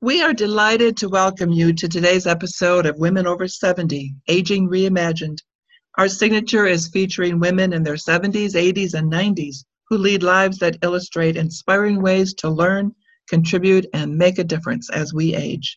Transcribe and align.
We 0.00 0.22
are 0.22 0.32
delighted 0.32 0.96
to 0.98 1.08
welcome 1.08 1.50
you 1.50 1.72
to 1.72 1.88
today's 1.88 2.28
episode 2.28 2.86
of 2.86 3.00
Women 3.00 3.26
Over 3.26 3.48
70 3.48 4.14
Aging 4.28 4.68
Reimagined. 4.68 5.38
Our 5.96 6.06
signature 6.06 6.66
is 6.66 6.86
featuring 6.86 7.40
women 7.40 7.72
in 7.72 7.82
their 7.82 7.96
70s, 7.96 8.54
80s, 8.54 8.94
and 8.94 9.10
90s 9.10 9.64
who 9.88 9.98
lead 9.98 10.22
lives 10.22 10.58
that 10.58 10.78
illustrate 10.82 11.36
inspiring 11.36 12.00
ways 12.00 12.32
to 12.34 12.48
learn, 12.48 12.92
contribute, 13.28 13.86
and 13.92 14.16
make 14.16 14.38
a 14.38 14.44
difference 14.44 14.88
as 14.88 15.12
we 15.12 15.34
age. 15.34 15.76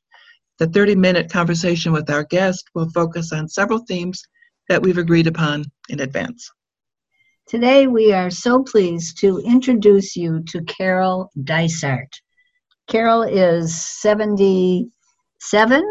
The 0.60 0.68
30 0.68 0.98
minute 0.98 1.32
conversation 1.32 1.92
with 1.92 2.08
our 2.12 2.24
guest 2.24 2.70
will 2.76 2.92
focus 2.92 3.34
on 3.34 3.50
several 3.50 3.80
themes 3.80 4.22
that 4.70 4.84
we've 4.84 5.00
agreed 5.00 5.26
upon 5.26 5.66
in 5.90 6.00
advance. 6.00 6.48
Today, 7.48 7.88
we 7.88 8.14
are 8.14 8.30
so 8.30 8.62
pleased 8.62 9.18
to 9.22 9.40
introduce 9.40 10.16
you 10.16 10.44
to 10.50 10.62
Carol 10.66 11.32
Dysart. 11.44 12.22
Carol 12.92 13.24
is 13.24 13.74
77, 13.74 15.84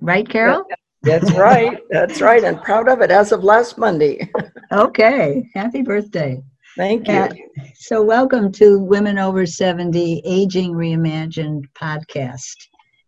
right, 0.00 0.28
Carol? 0.28 0.64
That's 1.02 1.30
right. 1.34 1.78
That's 1.90 2.20
right. 2.20 2.42
And 2.42 2.60
proud 2.60 2.88
of 2.88 3.02
it 3.02 3.12
as 3.12 3.30
of 3.30 3.44
last 3.44 3.78
Monday. 3.78 4.28
okay. 4.72 5.48
Happy 5.54 5.82
birthday. 5.82 6.42
Thank 6.76 7.06
you. 7.06 7.14
Uh, 7.14 7.28
so, 7.76 8.02
welcome 8.02 8.50
to 8.50 8.80
Women 8.80 9.16
Over 9.16 9.46
70 9.46 10.22
Aging 10.24 10.72
Reimagined 10.72 11.66
podcast. 11.80 12.56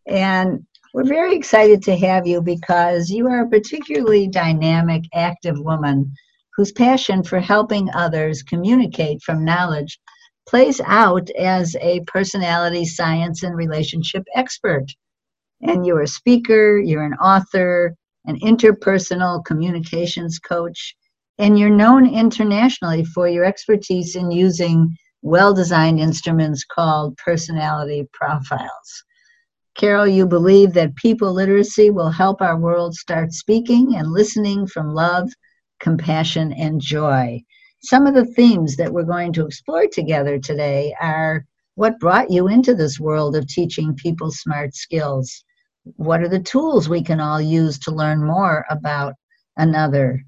And 0.06 0.64
we're 0.92 1.02
very 1.02 1.34
excited 1.34 1.82
to 1.82 1.96
have 1.96 2.28
you 2.28 2.40
because 2.40 3.10
you 3.10 3.26
are 3.26 3.40
a 3.40 3.50
particularly 3.50 4.28
dynamic, 4.28 5.02
active 5.14 5.58
woman 5.58 6.12
whose 6.56 6.70
passion 6.70 7.24
for 7.24 7.40
helping 7.40 7.90
others 7.92 8.44
communicate 8.44 9.20
from 9.20 9.44
knowledge 9.44 9.98
plays 10.46 10.80
out 10.84 11.30
as 11.30 11.74
a 11.80 12.00
personality 12.06 12.84
science 12.84 13.42
and 13.42 13.56
relationship 13.56 14.24
expert. 14.34 14.84
And 15.62 15.86
you're 15.86 16.02
a 16.02 16.06
speaker, 16.06 16.78
you're 16.78 17.04
an 17.04 17.14
author, 17.14 17.94
an 18.26 18.38
interpersonal 18.40 19.44
communications 19.44 20.38
coach, 20.38 20.94
and 21.38 21.58
you're 21.58 21.70
known 21.70 22.06
internationally 22.06 23.04
for 23.04 23.28
your 23.28 23.44
expertise 23.44 24.16
in 24.16 24.30
using 24.30 24.96
well 25.22 25.54
designed 25.54 25.98
instruments 25.98 26.64
called 26.64 27.16
personality 27.16 28.06
profiles. 28.12 29.04
Carol, 29.74 30.06
you 30.06 30.26
believe 30.26 30.74
that 30.74 30.94
people 30.96 31.32
literacy 31.32 31.90
will 31.90 32.10
help 32.10 32.40
our 32.40 32.58
world 32.58 32.94
start 32.94 33.32
speaking 33.32 33.96
and 33.96 34.12
listening 34.12 34.66
from 34.66 34.94
love, 34.94 35.30
compassion, 35.80 36.52
and 36.52 36.80
joy 36.80 37.42
some 37.84 38.06
of 38.06 38.14
the 38.14 38.24
themes 38.24 38.76
that 38.76 38.92
we're 38.92 39.02
going 39.04 39.32
to 39.34 39.44
explore 39.44 39.86
together 39.86 40.38
today 40.38 40.94
are 41.00 41.44
what 41.74 41.98
brought 42.00 42.30
you 42.30 42.48
into 42.48 42.74
this 42.74 42.98
world 42.98 43.36
of 43.36 43.46
teaching 43.46 43.94
people 43.94 44.30
smart 44.30 44.74
skills? 44.74 45.44
What 45.96 46.22
are 46.22 46.28
the 46.28 46.40
tools 46.40 46.88
we 46.88 47.02
can 47.02 47.20
all 47.20 47.40
use 47.40 47.78
to 47.80 47.94
learn 47.94 48.24
more 48.24 48.64
about 48.70 49.14
another? 49.56 50.24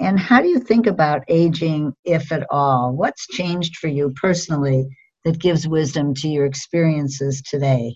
And 0.00 0.18
how 0.18 0.42
do 0.42 0.48
you 0.48 0.58
think 0.58 0.86
about 0.86 1.22
aging, 1.28 1.92
if 2.04 2.32
at 2.32 2.46
all? 2.50 2.94
What's 2.94 3.26
changed 3.28 3.76
for 3.76 3.88
you 3.88 4.12
personally 4.20 4.86
that 5.24 5.38
gives 5.38 5.68
wisdom 5.68 6.12
to 6.14 6.28
your 6.28 6.44
experiences 6.44 7.40
today? 7.42 7.94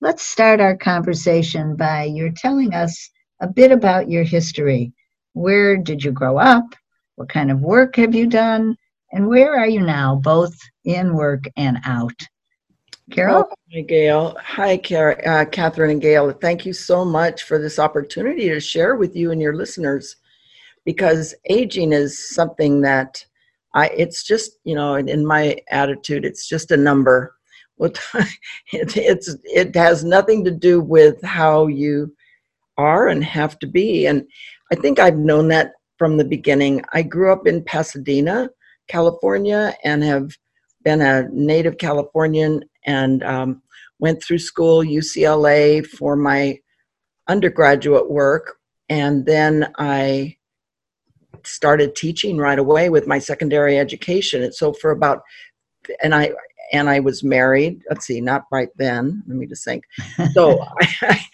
Let's 0.00 0.22
start 0.22 0.60
our 0.60 0.76
conversation 0.76 1.76
by 1.76 2.04
you're 2.04 2.32
telling 2.34 2.74
us 2.74 3.10
a 3.40 3.46
bit 3.46 3.70
about 3.70 4.10
your 4.10 4.24
history. 4.24 4.92
Where 5.34 5.76
did 5.76 6.02
you 6.02 6.10
grow 6.10 6.38
up? 6.38 6.64
What 7.20 7.28
kind 7.28 7.50
of 7.50 7.60
work 7.60 7.96
have 7.96 8.14
you 8.14 8.26
done? 8.26 8.78
And 9.12 9.28
where 9.28 9.54
are 9.54 9.68
you 9.68 9.82
now, 9.82 10.14
both 10.14 10.58
in 10.84 11.12
work 11.12 11.44
and 11.54 11.76
out? 11.84 12.18
Carol? 13.10 13.44
Oh, 13.46 13.54
hi, 13.70 13.82
Gail. 13.82 14.36
Hi, 14.42 14.78
Car- 14.78 15.20
uh, 15.26 15.44
Catherine 15.44 15.90
and 15.90 16.00
Gail. 16.00 16.32
Thank 16.32 16.64
you 16.64 16.72
so 16.72 17.04
much 17.04 17.42
for 17.42 17.58
this 17.58 17.78
opportunity 17.78 18.48
to 18.48 18.58
share 18.58 18.96
with 18.96 19.14
you 19.14 19.32
and 19.32 19.40
your 19.42 19.54
listeners 19.54 20.16
because 20.86 21.34
aging 21.50 21.92
is 21.92 22.34
something 22.34 22.80
that 22.80 23.22
I, 23.74 23.88
it's 23.88 24.24
just, 24.24 24.52
you 24.64 24.74
know, 24.74 24.94
in 24.94 25.26
my 25.26 25.58
attitude, 25.68 26.24
it's 26.24 26.48
just 26.48 26.70
a 26.70 26.76
number. 26.78 27.34
it, 27.78 28.96
it's, 28.96 29.36
it 29.44 29.74
has 29.76 30.04
nothing 30.04 30.42
to 30.46 30.50
do 30.50 30.80
with 30.80 31.22
how 31.22 31.66
you 31.66 32.16
are 32.78 33.08
and 33.08 33.22
have 33.22 33.58
to 33.58 33.66
be. 33.66 34.06
And 34.06 34.26
I 34.72 34.76
think 34.76 34.98
I've 34.98 35.18
known 35.18 35.48
that 35.48 35.72
from 36.00 36.16
the 36.16 36.24
beginning. 36.24 36.82
I 36.94 37.02
grew 37.02 37.30
up 37.30 37.46
in 37.46 37.62
Pasadena, 37.62 38.48
California, 38.88 39.76
and 39.84 40.02
have 40.02 40.30
been 40.82 41.02
a 41.02 41.28
native 41.28 41.76
Californian 41.76 42.64
and 42.86 43.22
um, 43.22 43.62
went 43.98 44.24
through 44.24 44.38
school, 44.38 44.82
UCLA, 44.82 45.86
for 45.86 46.16
my 46.16 46.58
undergraduate 47.28 48.10
work. 48.10 48.56
And 48.88 49.26
then 49.26 49.70
I 49.76 50.38
started 51.44 51.94
teaching 51.94 52.38
right 52.38 52.58
away 52.58 52.88
with 52.88 53.06
my 53.06 53.18
secondary 53.18 53.78
education. 53.78 54.42
And 54.42 54.54
so 54.54 54.72
for 54.72 54.92
about, 54.92 55.20
and 56.02 56.14
I, 56.14 56.30
and 56.72 56.88
I 56.88 57.00
was 57.00 57.22
married. 57.22 57.82
Let's 57.88 58.06
see, 58.06 58.20
not 58.20 58.44
right 58.50 58.68
then. 58.76 59.22
Let 59.26 59.36
me 59.36 59.46
just 59.46 59.64
think. 59.64 59.84
So 60.32 60.64
I, 61.02 61.26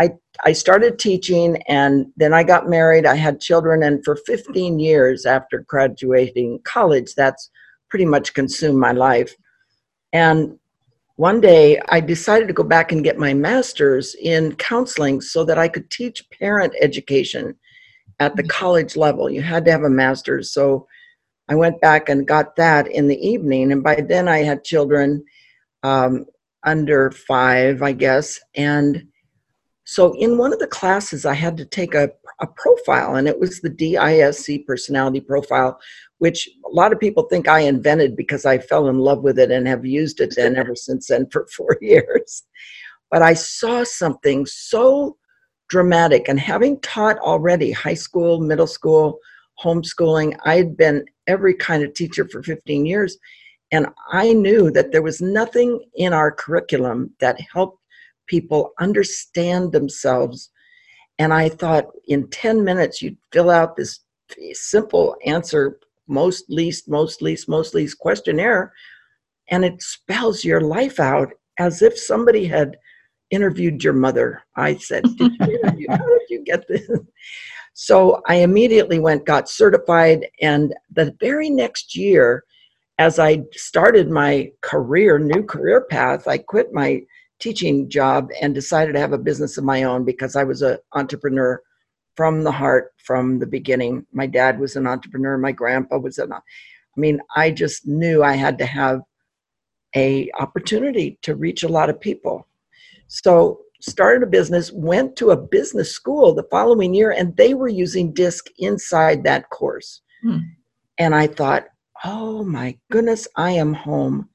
I, 0.00 0.10
I 0.44 0.52
started 0.52 0.98
teaching 0.98 1.62
and 1.68 2.06
then 2.16 2.34
I 2.34 2.42
got 2.42 2.68
married. 2.68 3.06
I 3.06 3.14
had 3.14 3.40
children, 3.40 3.82
and 3.82 4.04
for 4.04 4.16
15 4.16 4.78
years 4.78 5.26
after 5.26 5.64
graduating 5.68 6.60
college, 6.64 7.14
that's 7.14 7.50
pretty 7.88 8.04
much 8.04 8.34
consumed 8.34 8.78
my 8.78 8.92
life. 8.92 9.34
And 10.12 10.58
one 11.16 11.40
day 11.40 11.80
I 11.90 12.00
decided 12.00 12.48
to 12.48 12.54
go 12.54 12.64
back 12.64 12.90
and 12.90 13.04
get 13.04 13.18
my 13.18 13.34
master's 13.34 14.16
in 14.16 14.56
counseling 14.56 15.20
so 15.20 15.44
that 15.44 15.58
I 15.58 15.68
could 15.68 15.90
teach 15.90 16.28
parent 16.30 16.74
education 16.80 17.54
at 18.18 18.34
the 18.34 18.42
mm-hmm. 18.42 18.50
college 18.50 18.96
level. 18.96 19.30
You 19.30 19.42
had 19.42 19.64
to 19.66 19.70
have 19.70 19.84
a 19.84 19.90
master's. 19.90 20.52
So 20.52 20.88
I 21.48 21.54
went 21.54 21.80
back 21.80 22.08
and 22.08 22.26
got 22.26 22.56
that 22.56 22.88
in 22.88 23.08
the 23.08 23.18
evening. 23.26 23.72
And 23.72 23.82
by 23.82 23.96
then 23.96 24.28
I 24.28 24.38
had 24.38 24.64
children 24.64 25.24
um, 25.82 26.26
under 26.64 27.10
five, 27.10 27.82
I 27.82 27.92
guess. 27.92 28.40
And 28.56 29.06
so 29.84 30.14
in 30.14 30.38
one 30.38 30.52
of 30.52 30.58
the 30.58 30.66
classes, 30.66 31.26
I 31.26 31.34
had 31.34 31.56
to 31.58 31.66
take 31.66 31.94
a, 31.94 32.10
a 32.40 32.46
profile, 32.46 33.16
and 33.16 33.28
it 33.28 33.38
was 33.38 33.60
the 33.60 33.68
DISC 33.68 34.66
personality 34.66 35.20
profile, 35.20 35.78
which 36.18 36.48
a 36.64 36.70
lot 36.70 36.92
of 36.92 36.98
people 36.98 37.24
think 37.24 37.48
I 37.48 37.60
invented 37.60 38.16
because 38.16 38.46
I 38.46 38.58
fell 38.58 38.88
in 38.88 38.98
love 38.98 39.22
with 39.22 39.38
it 39.38 39.50
and 39.50 39.68
have 39.68 39.84
used 39.84 40.20
it 40.20 40.34
then 40.36 40.56
ever 40.56 40.74
since 40.74 41.08
then 41.08 41.28
for 41.30 41.46
four 41.54 41.76
years. 41.82 42.44
But 43.10 43.20
I 43.20 43.34
saw 43.34 43.84
something 43.84 44.46
so 44.46 45.18
dramatic, 45.68 46.28
and 46.28 46.40
having 46.40 46.80
taught 46.80 47.18
already 47.18 47.70
high 47.70 47.94
school, 47.94 48.40
middle 48.40 48.66
school, 48.66 49.18
homeschooling, 49.62 50.36
I 50.44 50.56
had 50.56 50.76
been 50.76 51.04
every 51.26 51.54
kind 51.54 51.82
of 51.82 51.94
teacher 51.94 52.28
for 52.28 52.42
15 52.42 52.86
years. 52.86 53.16
And 53.72 53.86
I 54.12 54.32
knew 54.32 54.70
that 54.70 54.92
there 54.92 55.02
was 55.02 55.20
nothing 55.20 55.80
in 55.94 56.12
our 56.12 56.30
curriculum 56.30 57.12
that 57.20 57.40
helped 57.52 57.78
people 58.26 58.72
understand 58.80 59.72
themselves. 59.72 60.50
And 61.18 61.32
I 61.32 61.48
thought 61.48 61.86
in 62.06 62.28
10 62.30 62.64
minutes, 62.64 63.02
you'd 63.02 63.16
fill 63.32 63.50
out 63.50 63.76
this 63.76 64.00
simple 64.52 65.16
answer 65.26 65.78
most 66.06 66.44
least, 66.48 66.88
most 66.88 67.22
least, 67.22 67.48
most 67.48 67.74
least 67.74 67.98
questionnaire, 67.98 68.72
and 69.50 69.64
it 69.64 69.82
spells 69.82 70.44
your 70.44 70.60
life 70.60 71.00
out 71.00 71.32
as 71.58 71.82
if 71.82 71.98
somebody 71.98 72.46
had 72.46 72.76
interviewed 73.30 73.82
your 73.82 73.92
mother. 73.92 74.42
I 74.56 74.76
said, 74.76 75.04
did 75.16 75.32
you 75.40 75.86
How 75.88 75.96
did 75.96 76.28
you 76.28 76.42
get 76.44 76.66
this? 76.68 76.88
So 77.74 78.22
I 78.28 78.36
immediately 78.36 79.00
went, 79.00 79.26
got 79.26 79.48
certified, 79.48 80.28
and 80.40 80.74
the 80.92 81.14
very 81.20 81.50
next 81.50 81.96
year, 81.96 82.44
as 82.98 83.18
I 83.18 83.42
started 83.52 84.08
my 84.08 84.52
career, 84.60 85.18
new 85.18 85.42
career 85.42 85.80
path, 85.80 86.28
I 86.28 86.38
quit 86.38 86.72
my 86.72 87.02
teaching 87.40 87.90
job 87.90 88.30
and 88.40 88.54
decided 88.54 88.92
to 88.92 89.00
have 89.00 89.12
a 89.12 89.18
business 89.18 89.58
of 89.58 89.64
my 89.64 89.82
own 89.82 90.04
because 90.04 90.36
I 90.36 90.44
was 90.44 90.62
an 90.62 90.78
entrepreneur 90.92 91.60
from 92.14 92.44
the 92.44 92.52
heart 92.52 92.92
from 93.04 93.40
the 93.40 93.46
beginning. 93.46 94.06
My 94.12 94.28
dad 94.28 94.60
was 94.60 94.76
an 94.76 94.86
entrepreneur, 94.86 95.36
my 95.36 95.50
grandpa 95.50 95.98
was 95.98 96.18
an 96.18 96.32
I 96.32 96.40
mean, 97.00 97.20
I 97.34 97.50
just 97.50 97.88
knew 97.88 98.22
I 98.22 98.36
had 98.36 98.56
to 98.58 98.66
have 98.66 99.00
a 99.96 100.30
opportunity 100.38 101.18
to 101.22 101.34
reach 101.34 101.64
a 101.64 101.68
lot 101.68 101.90
of 101.90 102.00
people. 102.00 102.46
So 103.08 103.60
started 103.84 104.22
a 104.22 104.30
business, 104.30 104.72
went 104.72 105.14
to 105.16 105.30
a 105.30 105.36
business 105.36 105.92
school 105.92 106.34
the 106.34 106.46
following 106.50 106.94
year, 106.94 107.10
and 107.10 107.36
they 107.36 107.52
were 107.52 107.68
using 107.68 108.14
DISC 108.14 108.46
inside 108.58 109.24
that 109.24 109.50
course. 109.50 110.00
Hmm. 110.22 110.38
And 110.98 111.14
I 111.14 111.26
thought, 111.26 111.66
oh 112.04 112.44
my 112.44 112.78
goodness, 112.90 113.28
I 113.36 113.50
am 113.50 113.74
home. 113.74 114.28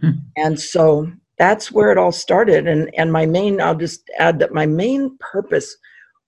Hmm. 0.00 0.10
And 0.36 0.58
so 0.58 1.12
that's 1.38 1.70
where 1.70 1.92
it 1.92 1.98
all 1.98 2.10
started. 2.10 2.66
And, 2.66 2.92
and 2.96 3.12
my 3.12 3.26
main, 3.26 3.60
I'll 3.60 3.76
just 3.76 4.10
add 4.18 4.40
that 4.40 4.52
my 4.52 4.66
main 4.66 5.16
purpose 5.20 5.76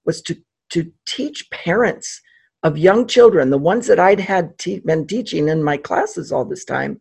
was 0.04 0.22
to, 0.22 0.36
to 0.70 0.90
teach 1.04 1.50
parents 1.50 2.20
of 2.62 2.78
young 2.78 3.08
children, 3.08 3.50
the 3.50 3.58
ones 3.58 3.88
that 3.88 3.98
I'd 3.98 4.20
had 4.20 4.56
te- 4.58 4.80
been 4.80 5.08
teaching 5.08 5.48
in 5.48 5.64
my 5.64 5.76
classes 5.76 6.30
all 6.30 6.44
this 6.44 6.64
time. 6.64 7.00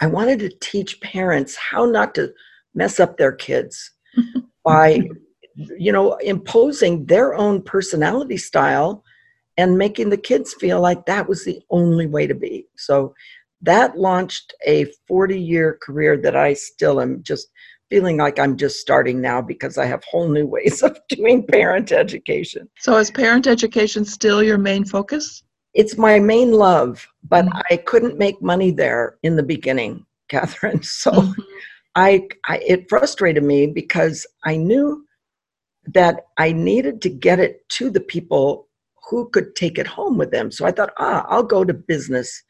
I 0.00 0.06
wanted 0.08 0.40
to 0.40 0.50
teach 0.60 1.00
parents 1.00 1.56
how 1.56 1.84
not 1.84 2.16
to 2.16 2.32
mess 2.74 2.98
up 2.98 3.16
their 3.16 3.32
kids 3.32 3.92
by 4.64 5.00
you 5.78 5.92
know 5.92 6.14
imposing 6.16 7.04
their 7.06 7.34
own 7.34 7.62
personality 7.62 8.36
style 8.36 9.04
and 9.58 9.76
making 9.76 10.10
the 10.10 10.16
kids 10.16 10.54
feel 10.54 10.80
like 10.80 11.04
that 11.06 11.28
was 11.28 11.44
the 11.44 11.60
only 11.70 12.06
way 12.06 12.26
to 12.26 12.34
be. 12.34 12.66
So 12.76 13.14
that 13.60 13.96
launched 13.96 14.54
a 14.66 14.86
40 15.06 15.38
year 15.38 15.78
career 15.82 16.16
that 16.16 16.36
i 16.36 16.52
still 16.52 17.00
am 17.00 17.22
just 17.22 17.48
feeling 17.90 18.16
like 18.16 18.38
i'm 18.38 18.56
just 18.56 18.80
starting 18.80 19.20
now 19.20 19.40
because 19.40 19.78
i 19.78 19.86
have 19.86 20.02
whole 20.04 20.28
new 20.28 20.46
ways 20.46 20.82
of 20.88 20.98
doing 21.08 21.46
parent 21.46 21.92
education. 21.92 22.68
So 22.78 22.96
is 22.96 23.10
parent 23.10 23.46
education 23.46 24.04
still 24.04 24.42
your 24.42 24.58
main 24.58 24.84
focus? 24.84 25.44
It's 25.74 25.96
my 25.96 26.18
main 26.18 26.52
love 26.52 27.06
but 27.28 27.46
mm-hmm. 27.46 27.60
i 27.70 27.76
couldn't 27.76 28.18
make 28.18 28.42
money 28.42 28.70
there 28.70 29.18
in 29.22 29.36
the 29.36 29.42
beginning 29.42 30.04
catherine. 30.28 30.82
So 31.02 31.12
mm-hmm. 31.12 31.40
I, 31.94 32.28
I 32.46 32.58
it 32.58 32.88
frustrated 32.88 33.42
me 33.42 33.66
because 33.66 34.26
I 34.44 34.56
knew 34.56 35.04
that 35.86 36.26
I 36.38 36.52
needed 36.52 37.02
to 37.02 37.10
get 37.10 37.40
it 37.40 37.68
to 37.70 37.90
the 37.90 38.00
people 38.00 38.68
who 39.10 39.28
could 39.30 39.54
take 39.56 39.78
it 39.78 39.86
home 39.86 40.16
with 40.16 40.30
them. 40.30 40.50
So 40.50 40.64
I 40.64 40.70
thought, 40.70 40.92
ah, 40.98 41.26
I'll 41.28 41.42
go 41.42 41.64
to 41.64 41.74
business, 41.74 42.42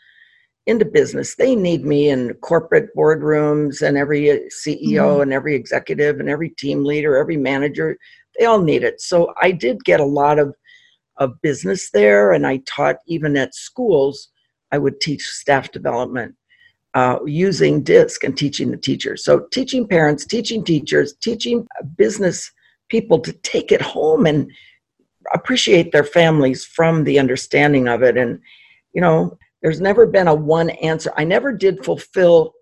into 0.66 0.84
business. 0.84 1.34
They 1.34 1.56
need 1.56 1.84
me 1.84 2.10
in 2.10 2.34
corporate 2.34 2.94
boardrooms 2.96 3.82
and 3.82 3.96
every 3.96 4.30
uh, 4.30 4.36
CEO 4.64 5.02
mm-hmm. 5.02 5.22
and 5.22 5.32
every 5.32 5.56
executive 5.56 6.20
and 6.20 6.28
every 6.28 6.50
team 6.50 6.84
leader, 6.84 7.16
every 7.16 7.36
manager, 7.36 7.96
they 8.38 8.44
all 8.44 8.60
need 8.60 8.84
it. 8.84 9.00
So 9.00 9.34
I 9.40 9.50
did 9.50 9.84
get 9.84 10.00
a 10.00 10.04
lot 10.04 10.38
of, 10.38 10.54
of 11.16 11.40
business 11.42 11.90
there 11.90 12.32
and 12.32 12.46
I 12.46 12.58
taught 12.66 12.96
even 13.06 13.36
at 13.36 13.54
schools, 13.54 14.28
I 14.70 14.78
would 14.78 15.00
teach 15.00 15.22
staff 15.22 15.72
development 15.72 16.34
uh, 16.94 17.18
using 17.24 17.82
DISC 17.82 18.22
and 18.24 18.36
teaching 18.36 18.70
the 18.70 18.76
teachers. 18.76 19.24
So, 19.24 19.46
teaching 19.50 19.86
parents, 19.86 20.26
teaching 20.26 20.62
teachers, 20.62 21.14
teaching 21.22 21.66
business 21.96 22.50
people 22.88 23.18
to 23.20 23.32
take 23.32 23.72
it 23.72 23.80
home 23.80 24.26
and 24.26 24.50
appreciate 25.32 25.92
their 25.92 26.04
families 26.04 26.64
from 26.64 27.04
the 27.04 27.18
understanding 27.18 27.88
of 27.88 28.02
it. 28.02 28.16
And, 28.16 28.38
you 28.92 29.00
know, 29.00 29.38
there's 29.62 29.80
never 29.80 30.06
been 30.06 30.28
a 30.28 30.34
one 30.34 30.70
answer. 30.70 31.12
I 31.16 31.24
never 31.24 31.52
did 31.52 31.84
fulfill 31.84 32.52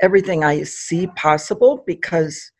everything 0.00 0.42
I 0.42 0.64
see 0.64 1.06
possible 1.08 1.84
because 1.86 2.50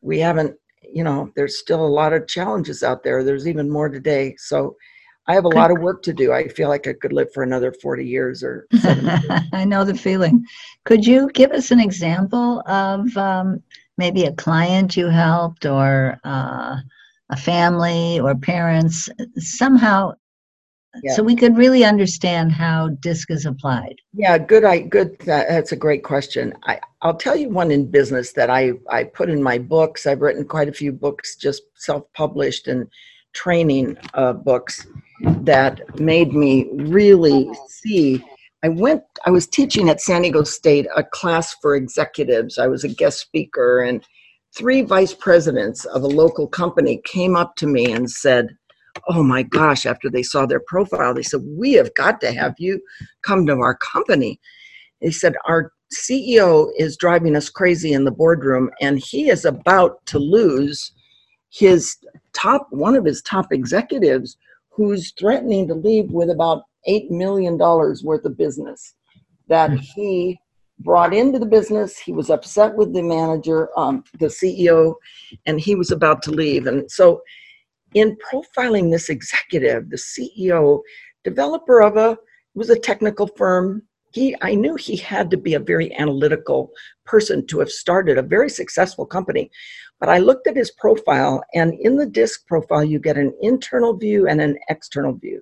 we 0.00 0.18
haven't, 0.20 0.54
you 0.82 1.02
know, 1.02 1.32
there's 1.34 1.58
still 1.58 1.84
a 1.84 1.88
lot 1.88 2.12
of 2.12 2.28
challenges 2.28 2.82
out 2.82 3.02
there. 3.02 3.24
There's 3.24 3.48
even 3.48 3.68
more 3.68 3.88
today. 3.88 4.36
So, 4.38 4.76
I 5.28 5.34
have 5.34 5.44
a 5.44 5.48
lot 5.48 5.70
of 5.70 5.78
work 5.78 6.02
to 6.02 6.12
do. 6.12 6.32
I 6.32 6.48
feel 6.48 6.68
like 6.68 6.88
I 6.88 6.94
could 6.94 7.12
live 7.12 7.32
for 7.32 7.42
another 7.42 7.72
40 7.72 8.04
years 8.04 8.42
or 8.42 8.66
I 9.52 9.64
know 9.64 9.84
the 9.84 9.94
feeling. 9.94 10.44
Could 10.84 11.06
you 11.06 11.30
give 11.32 11.52
us 11.52 11.70
an 11.70 11.78
example 11.78 12.60
of 12.66 13.16
um, 13.16 13.62
maybe 13.98 14.24
a 14.24 14.32
client 14.32 14.96
you 14.96 15.08
helped 15.08 15.64
or 15.64 16.18
uh, 16.24 16.76
a 17.30 17.36
family 17.36 18.18
or 18.18 18.34
parents? 18.34 19.08
Somehow 19.36 20.14
yeah. 21.02 21.14
so 21.14 21.22
we 21.22 21.36
could 21.36 21.56
really 21.56 21.84
understand 21.84 22.52
how 22.52 22.88
disc 23.00 23.30
is 23.30 23.46
applied. 23.46 23.96
Yeah 24.12 24.38
good 24.38 24.64
i 24.64 24.80
good 24.80 25.16
that's 25.20 25.72
a 25.72 25.76
great 25.76 26.02
question. 26.02 26.52
I, 26.64 26.80
i'll 27.02 27.16
tell 27.16 27.36
you 27.36 27.48
one 27.48 27.70
in 27.70 27.90
business 27.90 28.32
that 28.32 28.50
i 28.50 28.72
i 28.90 29.04
put 29.04 29.30
in 29.30 29.42
my 29.42 29.58
books. 29.58 30.06
I've 30.06 30.20
written 30.20 30.44
quite 30.44 30.68
a 30.68 30.72
few 30.72 30.92
books 30.92 31.36
just 31.36 31.62
self-published 31.76 32.66
and 32.68 32.88
training 33.32 33.96
uh, 34.14 34.32
books 34.34 34.86
that 35.22 36.00
made 36.00 36.32
me 36.32 36.68
really 36.72 37.50
see. 37.68 38.24
I 38.62 38.68
went, 38.68 39.02
I 39.26 39.30
was 39.30 39.46
teaching 39.46 39.88
at 39.88 40.00
San 40.00 40.22
Diego 40.22 40.42
State 40.44 40.86
a 40.96 41.02
class 41.02 41.54
for 41.60 41.74
executives. 41.74 42.58
I 42.58 42.66
was 42.66 42.84
a 42.84 42.88
guest 42.88 43.20
speaker, 43.20 43.82
and 43.82 44.04
three 44.56 44.82
vice 44.82 45.14
presidents 45.14 45.84
of 45.86 46.02
a 46.02 46.08
local 46.08 46.46
company 46.46 47.00
came 47.04 47.36
up 47.36 47.56
to 47.56 47.66
me 47.66 47.92
and 47.92 48.10
said, 48.10 48.56
Oh 49.08 49.22
my 49.22 49.42
gosh, 49.42 49.86
after 49.86 50.10
they 50.10 50.22
saw 50.22 50.46
their 50.46 50.62
profile, 50.66 51.14
they 51.14 51.22
said, 51.22 51.40
We 51.44 51.72
have 51.74 51.94
got 51.94 52.20
to 52.20 52.32
have 52.32 52.54
you 52.58 52.80
come 53.22 53.46
to 53.46 53.54
our 53.58 53.76
company. 53.76 54.40
They 55.00 55.10
said, 55.10 55.34
Our 55.46 55.72
CEO 55.92 56.70
is 56.76 56.96
driving 56.96 57.36
us 57.36 57.48
crazy 57.48 57.92
in 57.92 58.04
the 58.04 58.10
boardroom, 58.10 58.70
and 58.80 58.98
he 58.98 59.28
is 59.28 59.44
about 59.44 60.04
to 60.06 60.18
lose 60.18 60.92
his 61.50 61.96
top 62.32 62.66
one 62.70 62.94
of 62.94 63.04
his 63.04 63.22
top 63.22 63.52
executives 63.52 64.36
who's 64.74 65.12
threatening 65.12 65.68
to 65.68 65.74
leave 65.74 66.10
with 66.10 66.30
about 66.30 66.62
$8 66.88 67.10
million 67.10 67.58
worth 67.58 68.24
of 68.24 68.36
business 68.36 68.94
that 69.48 69.70
hmm. 69.70 69.76
he 69.76 70.38
brought 70.78 71.14
into 71.14 71.38
the 71.38 71.46
business. 71.46 71.98
He 71.98 72.12
was 72.12 72.30
upset 72.30 72.74
with 72.74 72.92
the 72.92 73.02
manager, 73.02 73.68
um, 73.78 74.04
the 74.18 74.26
CEO, 74.26 74.94
and 75.46 75.60
he 75.60 75.74
was 75.74 75.90
about 75.90 76.22
to 76.24 76.30
leave. 76.30 76.66
And 76.66 76.90
so, 76.90 77.22
in 77.94 78.16
profiling 78.16 78.90
this 78.90 79.10
executive, 79.10 79.90
the 79.90 79.96
CEO, 79.98 80.80
developer 81.24 81.82
of 81.82 81.96
a 81.96 82.16
was 82.54 82.70
a 82.70 82.78
technical 82.78 83.26
firm. 83.26 83.82
He, 84.12 84.36
I 84.42 84.54
knew 84.54 84.76
he 84.76 84.96
had 84.96 85.30
to 85.30 85.36
be 85.36 85.54
a 85.54 85.60
very 85.60 85.94
analytical 85.96 86.70
person 87.04 87.46
to 87.46 87.60
have 87.60 87.70
started 87.70 88.18
a 88.18 88.22
very 88.22 88.50
successful 88.50 89.06
company. 89.06 89.50
But 89.98 90.08
I 90.08 90.18
looked 90.18 90.46
at 90.46 90.56
his 90.56 90.70
profile, 90.70 91.42
and 91.54 91.74
in 91.74 91.96
the 91.96 92.06
disc 92.06 92.46
profile, 92.46 92.84
you 92.84 92.98
get 92.98 93.16
an 93.16 93.32
internal 93.40 93.96
view 93.96 94.26
and 94.28 94.40
an 94.40 94.58
external 94.68 95.14
view. 95.14 95.40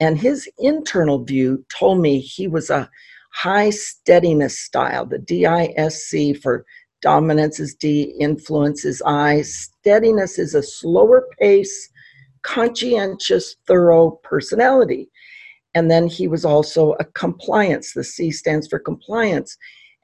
And 0.00 0.18
his 0.18 0.48
internal 0.58 1.22
view 1.22 1.64
told 1.68 2.00
me 2.00 2.18
he 2.18 2.48
was 2.48 2.70
a 2.70 2.90
high 3.32 3.70
steadiness 3.70 4.58
style. 4.58 5.06
The 5.06 5.18
DISC 5.18 6.42
for 6.42 6.64
dominance 7.02 7.60
is 7.60 7.74
D, 7.74 8.14
influence 8.18 8.84
is 8.84 9.02
I. 9.04 9.42
Steadiness 9.42 10.38
is 10.38 10.54
a 10.54 10.62
slower 10.62 11.28
pace, 11.38 11.90
conscientious, 12.42 13.56
thorough 13.66 14.12
personality. 14.22 15.10
And 15.74 15.90
then 15.90 16.06
he 16.06 16.28
was 16.28 16.44
also 16.44 16.92
a 17.00 17.04
compliance. 17.04 17.92
The 17.92 18.04
C 18.04 18.30
stands 18.30 18.68
for 18.68 18.78
compliance 18.78 19.56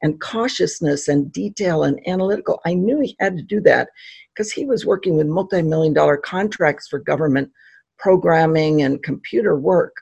and 0.02 0.20
cautiousness 0.20 1.08
and 1.08 1.32
detail 1.32 1.82
and 1.82 2.00
analytical. 2.06 2.60
I 2.64 2.74
knew 2.74 3.00
he 3.00 3.16
had 3.20 3.36
to 3.36 3.42
do 3.42 3.60
that 3.62 3.88
because 4.34 4.52
he 4.52 4.64
was 4.64 4.86
working 4.86 5.16
with 5.16 5.26
multi 5.26 5.62
million 5.62 5.92
dollar 5.92 6.16
contracts 6.16 6.88
for 6.88 6.98
government 6.98 7.50
programming 7.98 8.82
and 8.82 9.02
computer 9.02 9.58
work. 9.58 9.96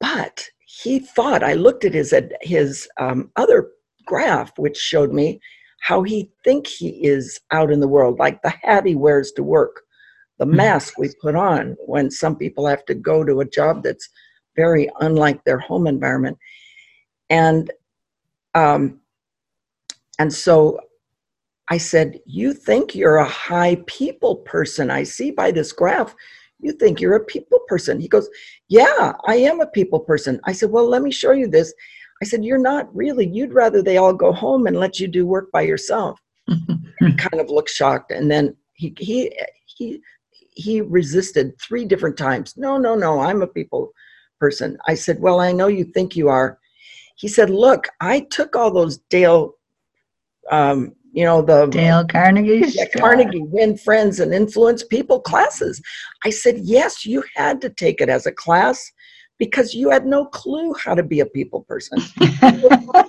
But 0.00 0.46
he 0.66 0.98
thought, 0.98 1.42
I 1.42 1.54
looked 1.54 1.84
at 1.84 1.92
his, 1.92 2.14
his 2.40 2.88
um, 2.98 3.30
other 3.36 3.68
graph, 4.06 4.58
which 4.58 4.78
showed 4.78 5.12
me 5.12 5.40
how 5.80 6.02
he 6.02 6.30
think 6.44 6.66
he 6.66 7.04
is 7.04 7.40
out 7.50 7.70
in 7.70 7.80
the 7.80 7.88
world, 7.88 8.18
like 8.18 8.40
the 8.42 8.54
hat 8.62 8.86
he 8.86 8.94
wears 8.94 9.32
to 9.32 9.42
work, 9.42 9.82
the 10.38 10.44
hmm. 10.44 10.56
mask 10.56 10.98
we 10.98 11.10
put 11.20 11.34
on 11.34 11.76
when 11.86 12.10
some 12.10 12.36
people 12.36 12.66
have 12.66 12.84
to 12.86 12.94
go 12.94 13.24
to 13.24 13.40
a 13.40 13.48
job 13.48 13.82
that's 13.82 14.08
very 14.56 14.90
unlike 15.00 15.42
their 15.44 15.58
home 15.58 15.86
environment. 15.86 16.38
And 17.28 17.70
um, 18.54 19.00
and 20.18 20.32
so 20.32 20.80
I 21.70 21.78
said, 21.78 22.20
You 22.26 22.52
think 22.52 22.94
you're 22.94 23.16
a 23.16 23.28
high 23.28 23.76
people 23.86 24.36
person. 24.36 24.90
I 24.90 25.04
see 25.04 25.30
by 25.30 25.50
this 25.50 25.72
graph, 25.72 26.14
you 26.58 26.72
think 26.72 27.00
you're 27.00 27.16
a 27.16 27.24
people 27.24 27.60
person. 27.68 28.00
He 28.00 28.08
goes, 28.08 28.28
Yeah, 28.68 29.14
I 29.26 29.36
am 29.36 29.60
a 29.60 29.66
people 29.68 30.00
person. 30.00 30.40
I 30.44 30.52
said, 30.52 30.70
Well, 30.70 30.88
let 30.88 31.02
me 31.02 31.12
show 31.12 31.32
you 31.32 31.48
this. 31.48 31.72
I 32.22 32.26
said, 32.26 32.44
You're 32.44 32.58
not 32.58 32.94
really. 32.94 33.26
You'd 33.26 33.54
rather 33.54 33.82
they 33.82 33.96
all 33.96 34.12
go 34.12 34.32
home 34.32 34.66
and 34.66 34.76
let 34.76 34.98
you 34.98 35.08
do 35.08 35.26
work 35.26 35.50
by 35.52 35.62
yourself. 35.62 36.20
he 36.46 37.14
kind 37.14 37.40
of 37.40 37.48
looked 37.48 37.70
shocked. 37.70 38.10
And 38.10 38.30
then 38.30 38.56
he, 38.74 38.94
he, 38.98 39.32
he, 39.66 40.02
he 40.50 40.80
resisted 40.80 41.52
three 41.60 41.84
different 41.84 42.16
times. 42.16 42.54
No, 42.56 42.76
no, 42.76 42.94
no, 42.96 43.20
I'm 43.20 43.42
a 43.42 43.46
people 43.46 43.92
person. 44.40 44.78
I 44.88 44.94
said, 44.94 45.20
Well, 45.20 45.38
I 45.40 45.52
know 45.52 45.68
you 45.68 45.84
think 45.84 46.16
you 46.16 46.28
are 46.28 46.58
he 47.20 47.28
said, 47.28 47.50
Look, 47.50 47.88
I 48.00 48.20
took 48.30 48.56
all 48.56 48.72
those 48.72 48.98
Dale, 49.10 49.52
um, 50.50 50.94
you 51.12 51.24
know, 51.24 51.42
the 51.42 51.66
Dale 51.66 52.06
Carnegie's 52.06 52.74
yeah, 52.74 52.86
Carnegie 52.96 53.42
Win 53.42 53.76
Friends 53.76 54.20
and 54.20 54.32
Influence 54.32 54.82
People 54.82 55.20
classes. 55.20 55.82
I 56.24 56.30
said, 56.30 56.58
Yes, 56.58 57.04
you 57.04 57.22
had 57.36 57.60
to 57.60 57.68
take 57.68 58.00
it 58.00 58.08
as 58.08 58.24
a 58.24 58.32
class 58.32 58.90
because 59.38 59.74
you 59.74 59.90
had 59.90 60.06
no 60.06 60.26
clue 60.26 60.72
how 60.74 60.94
to 60.94 61.02
be 61.02 61.20
a 61.20 61.26
people 61.26 61.64
person. 61.68 61.98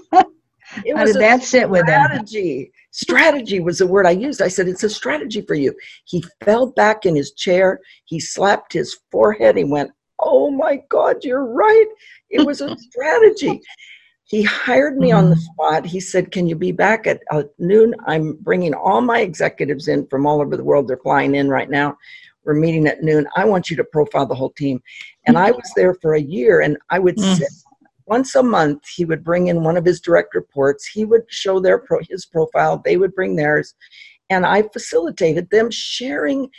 It 0.83 0.95
How 0.95 1.03
was 1.03 1.11
did 1.11 1.21
that 1.21 1.43
sit 1.43 1.69
with 1.69 1.87
him? 1.87 2.01
strategy. 2.05 2.71
Strategy 2.91 3.59
was 3.59 3.79
the 3.79 3.87
word 3.87 4.05
I 4.05 4.11
used. 4.11 4.41
I 4.41 4.47
said, 4.47 4.67
It's 4.69 4.83
a 4.83 4.89
strategy 4.89 5.41
for 5.41 5.53
you. 5.53 5.75
He 6.05 6.23
fell 6.43 6.67
back 6.71 7.05
in 7.05 7.15
his 7.15 7.33
chair. 7.33 7.79
He 8.05 8.19
slapped 8.21 8.71
his 8.73 8.97
forehead. 9.11 9.57
He 9.57 9.65
went, 9.65 9.91
Oh 10.21 10.51
my 10.51 10.81
God, 10.89 11.23
you're 11.23 11.45
right. 11.45 11.87
It 12.29 12.39
was 12.39 12.61
a 12.61 12.75
strategy. 12.77 13.61
He 14.25 14.43
hired 14.43 14.97
me 14.97 15.11
on 15.11 15.29
the 15.29 15.35
spot. 15.35 15.85
He 15.85 15.99
said, 15.99 16.31
Can 16.31 16.47
you 16.47 16.55
be 16.55 16.71
back 16.71 17.05
at 17.05 17.21
uh, 17.31 17.43
noon? 17.59 17.93
I'm 18.07 18.37
bringing 18.41 18.73
all 18.73 19.01
my 19.01 19.19
executives 19.19 19.87
in 19.87 20.07
from 20.07 20.25
all 20.25 20.41
over 20.41 20.55
the 20.55 20.63
world. 20.63 20.87
They're 20.87 20.97
flying 20.97 21.35
in 21.35 21.49
right 21.49 21.69
now. 21.69 21.97
We're 22.45 22.53
meeting 22.53 22.87
at 22.87 23.03
noon. 23.03 23.27
I 23.35 23.45
want 23.45 23.69
you 23.69 23.75
to 23.77 23.83
profile 23.83 24.25
the 24.25 24.35
whole 24.35 24.51
team. 24.51 24.81
And 25.25 25.37
I 25.37 25.51
was 25.51 25.71
there 25.75 25.93
for 25.95 26.15
a 26.15 26.21
year 26.21 26.61
and 26.61 26.77
I 26.89 26.99
would 26.99 27.17
Mm. 27.17 27.37
sit 27.37 27.49
once 28.07 28.35
a 28.35 28.43
month 28.43 28.85
he 28.87 29.05
would 29.05 29.23
bring 29.23 29.47
in 29.47 29.63
one 29.63 29.77
of 29.77 29.85
his 29.85 30.01
direct 30.01 30.35
reports 30.35 30.85
he 30.85 31.05
would 31.05 31.23
show 31.29 31.59
their 31.59 31.77
pro, 31.79 31.99
his 32.09 32.25
profile 32.25 32.81
they 32.83 32.97
would 32.97 33.13
bring 33.15 33.35
theirs 33.35 33.73
and 34.29 34.45
i 34.45 34.61
facilitated 34.73 35.49
them 35.49 35.69
sharing 35.71 36.49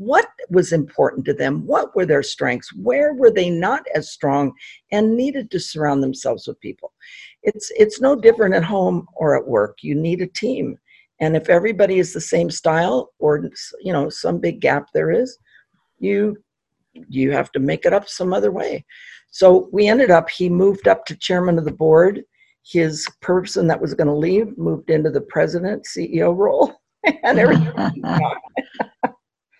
what 0.00 0.28
was 0.48 0.72
important 0.72 1.24
to 1.24 1.34
them 1.34 1.66
what 1.66 1.94
were 1.94 2.06
their 2.06 2.22
strengths 2.22 2.72
where 2.74 3.12
were 3.14 3.30
they 3.30 3.50
not 3.50 3.84
as 3.94 4.10
strong 4.10 4.52
and 4.92 5.16
needed 5.16 5.50
to 5.50 5.60
surround 5.60 6.02
themselves 6.02 6.46
with 6.46 6.58
people 6.60 6.92
it's 7.42 7.70
it's 7.76 8.00
no 8.00 8.16
different 8.16 8.54
at 8.54 8.64
home 8.64 9.06
or 9.14 9.36
at 9.36 9.46
work 9.46 9.78
you 9.82 9.94
need 9.94 10.22
a 10.22 10.26
team 10.26 10.76
and 11.20 11.36
if 11.36 11.50
everybody 11.50 11.98
is 11.98 12.12
the 12.12 12.20
same 12.20 12.50
style 12.50 13.10
or 13.18 13.50
you 13.80 13.92
know 13.92 14.08
some 14.08 14.38
big 14.38 14.60
gap 14.60 14.86
there 14.94 15.10
is 15.10 15.38
you 15.98 16.36
you 17.08 17.30
have 17.30 17.52
to 17.52 17.60
make 17.60 17.84
it 17.84 17.92
up 17.92 18.08
some 18.08 18.32
other 18.32 18.50
way 18.50 18.84
so 19.30 19.68
we 19.72 19.88
ended 19.88 20.10
up, 20.10 20.28
he 20.28 20.48
moved 20.48 20.88
up 20.88 21.06
to 21.06 21.16
chairman 21.16 21.58
of 21.58 21.64
the 21.64 21.72
board. 21.72 22.24
His 22.64 23.06
person 23.20 23.66
that 23.68 23.80
was 23.80 23.94
going 23.94 24.08
to 24.08 24.14
leave 24.14 24.56
moved 24.58 24.90
into 24.90 25.10
the 25.10 25.20
president, 25.22 25.86
CEO 25.86 26.36
role. 26.36 26.74
and 27.22 27.38
everything. 27.38 27.72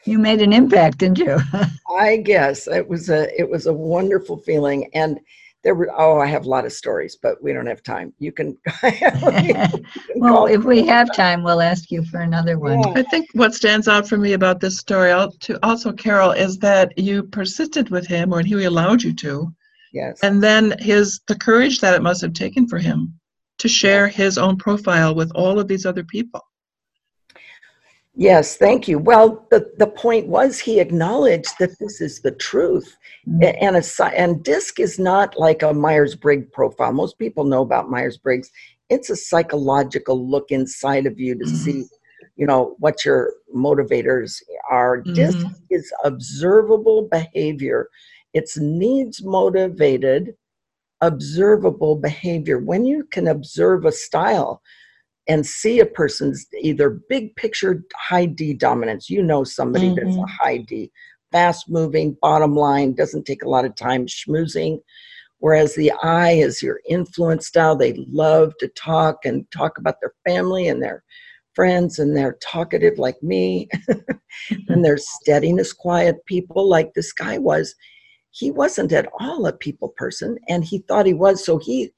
you 0.04 0.19
made 0.19 0.42
an 0.42 0.52
impact, 0.52 0.99
didn't 0.99 1.19
you? 1.19 1.38
I 1.90 2.16
guess 2.19 2.66
it 2.66 2.87
was 2.88 3.11
a 3.11 3.28
it 3.38 3.49
was 3.49 3.66
a 3.66 3.73
wonderful 3.73 4.38
feeling, 4.38 4.90
and 4.95 5.21
there 5.62 5.75
were 5.75 5.90
oh 5.97 6.19
I 6.19 6.26
have 6.26 6.47
a 6.47 6.49
lot 6.49 6.64
of 6.64 6.73
stories, 6.73 7.16
but 7.21 7.42
we 7.42 7.52
don't 7.52 7.66
have 7.66 7.83
time. 7.83 8.12
You 8.19 8.33
can. 8.33 8.57
you 8.83 8.90
can 8.92 9.87
well, 10.16 10.47
if 10.47 10.64
we 10.64 10.87
have 10.87 11.14
time, 11.14 11.42
we'll 11.42 11.61
ask 11.61 11.90
you 11.90 12.04
for 12.04 12.21
another 12.21 12.59
one. 12.59 12.80
Yeah. 12.80 12.95
I 12.97 13.02
think 13.04 13.28
what 13.35 13.54
stands 13.54 13.88
out 13.88 14.09
for 14.09 14.16
me 14.16 14.33
about 14.33 14.61
this 14.61 14.78
story, 14.78 15.11
to 15.40 15.66
also 15.66 15.92
Carol, 15.92 16.33
is 16.33 16.59
that 16.59 16.97
you 16.99 17.25
persisted 17.25 17.90
with 17.90 18.07
him, 18.07 18.33
or 18.33 18.40
he 18.40 18.64
allowed 18.64 19.02
you 19.02 19.14
to, 19.14 19.52
yes, 19.92 20.19
and 20.23 20.42
then 20.42 20.75
his 20.78 21.21
the 21.26 21.37
courage 21.37 21.80
that 21.80 21.95
it 21.95 22.02
must 22.02 22.23
have 22.23 22.33
taken 22.33 22.66
for 22.66 22.78
him 22.78 23.14
to 23.59 23.69
share 23.69 24.09
his 24.09 24.38
own 24.38 24.57
profile 24.57 25.14
with 25.14 25.30
all 25.35 25.61
of 25.61 25.69
these 25.69 25.85
other 25.85 26.02
people. 26.02 26.40
Yes, 28.14 28.57
thank 28.57 28.88
you. 28.88 28.99
Well, 28.99 29.47
the 29.50 29.71
the 29.79 29.87
point 29.87 30.26
was 30.29 30.59
he 30.59 30.81
acknowledged 30.81 31.55
that 31.59 31.79
this 31.79 32.00
is 32.00 32.21
the 32.21 32.33
truth, 32.33 32.97
Mhm. 33.29 33.57
And 33.61 33.76
a 33.76 34.05
and 34.19 34.43
DISC 34.43 34.81
is 34.81 34.99
not 34.99 35.38
like 35.38 35.62
a 35.62 35.73
Myers 35.75 36.14
Briggs 36.17 36.49
profile. 36.52 36.93
Most 36.93 37.19
people 37.19 37.45
know 37.45 37.62
about 37.62 37.90
Myers 37.90 38.17
Briggs. 38.19 38.50
It's 38.88 39.11
a 39.11 39.17
psychological 39.17 40.19
look 40.29 40.50
inside 40.50 41.07
of 41.07 41.21
you 41.21 41.35
to 41.38 41.45
Mhm. 41.45 41.57
see, 41.57 41.85
you 42.37 42.47
know, 42.47 42.76
what 42.79 43.05
your 43.05 43.33
motivators 43.55 44.43
are. 44.71 44.99
DISC 45.02 45.38
Mhm. 45.38 45.55
is 45.71 45.93
observable 46.05 47.02
behavior. 47.02 47.88
It's 48.33 48.57
needs 48.59 49.23
motivated, 49.23 50.35
observable 51.00 51.97
behavior. 51.97 52.59
When 52.59 52.85
you 52.85 53.05
can 53.05 53.26
observe 53.29 53.85
a 53.85 53.93
style 53.93 54.62
and 55.30 55.46
see 55.46 55.78
a 55.78 55.87
person's 55.87 56.44
either 56.60 56.90
big 57.08 57.37
picture 57.37 57.84
high 57.94 58.26
D 58.26 58.52
dominance, 58.52 59.08
you 59.08 59.22
know 59.22 59.44
somebody 59.44 59.90
that's 59.90 60.00
a 60.16 60.18
mm-hmm. 60.18 60.25
high 60.25 60.56
D, 60.56 60.90
fast 61.30 61.70
moving, 61.70 62.16
bottom 62.20 62.56
line, 62.56 62.94
doesn't 62.94 63.26
take 63.26 63.44
a 63.44 63.49
lot 63.49 63.64
of 63.64 63.76
time 63.76 64.06
schmoozing. 64.06 64.80
Whereas 65.38 65.76
the 65.76 65.92
I 66.02 66.32
is 66.32 66.64
your 66.64 66.80
influence 66.88 67.46
style. 67.46 67.76
They 67.76 67.92
love 68.10 68.54
to 68.58 68.66
talk 68.76 69.25
and 69.25 69.49
talk 69.52 69.78
about 69.78 70.00
their 70.00 70.12
family 70.26 70.66
and 70.66 70.82
their 70.82 71.04
friends, 71.54 72.00
and 72.00 72.16
they're 72.16 72.37
talkative 72.42 72.99
like 72.99 73.22
me. 73.22 73.68
and 74.68 74.84
they're 74.84 74.99
steadiness, 75.20 75.72
quiet 75.72 76.16
people 76.26 76.68
like 76.68 76.92
this 76.94 77.12
guy 77.12 77.38
was. 77.38 77.72
He 78.32 78.50
wasn't 78.50 78.92
at 78.92 79.08
all 79.20 79.46
a 79.46 79.52
people 79.52 79.94
person, 79.96 80.38
and 80.49 80.64
he 80.64 80.78
thought 80.88 81.06
he 81.06 81.14
was. 81.14 81.44
So 81.44 81.58
he, 81.58 81.92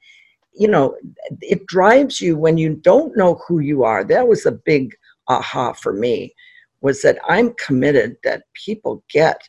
you 0.52 0.68
know, 0.68 0.96
it 1.40 1.66
drives 1.66 2.20
you 2.20 2.36
when 2.36 2.58
you 2.58 2.74
don't 2.74 3.16
know 3.16 3.40
who 3.46 3.58
you 3.60 3.84
are. 3.84 4.04
That 4.04 4.28
was 4.28 4.46
a 4.46 4.52
big 4.52 4.94
aha 5.28 5.72
for 5.72 5.92
me, 5.92 6.34
was 6.80 7.02
that 7.02 7.18
I'm 7.28 7.54
committed 7.54 8.16
that 8.24 8.44
people 8.54 9.02
get. 9.10 9.48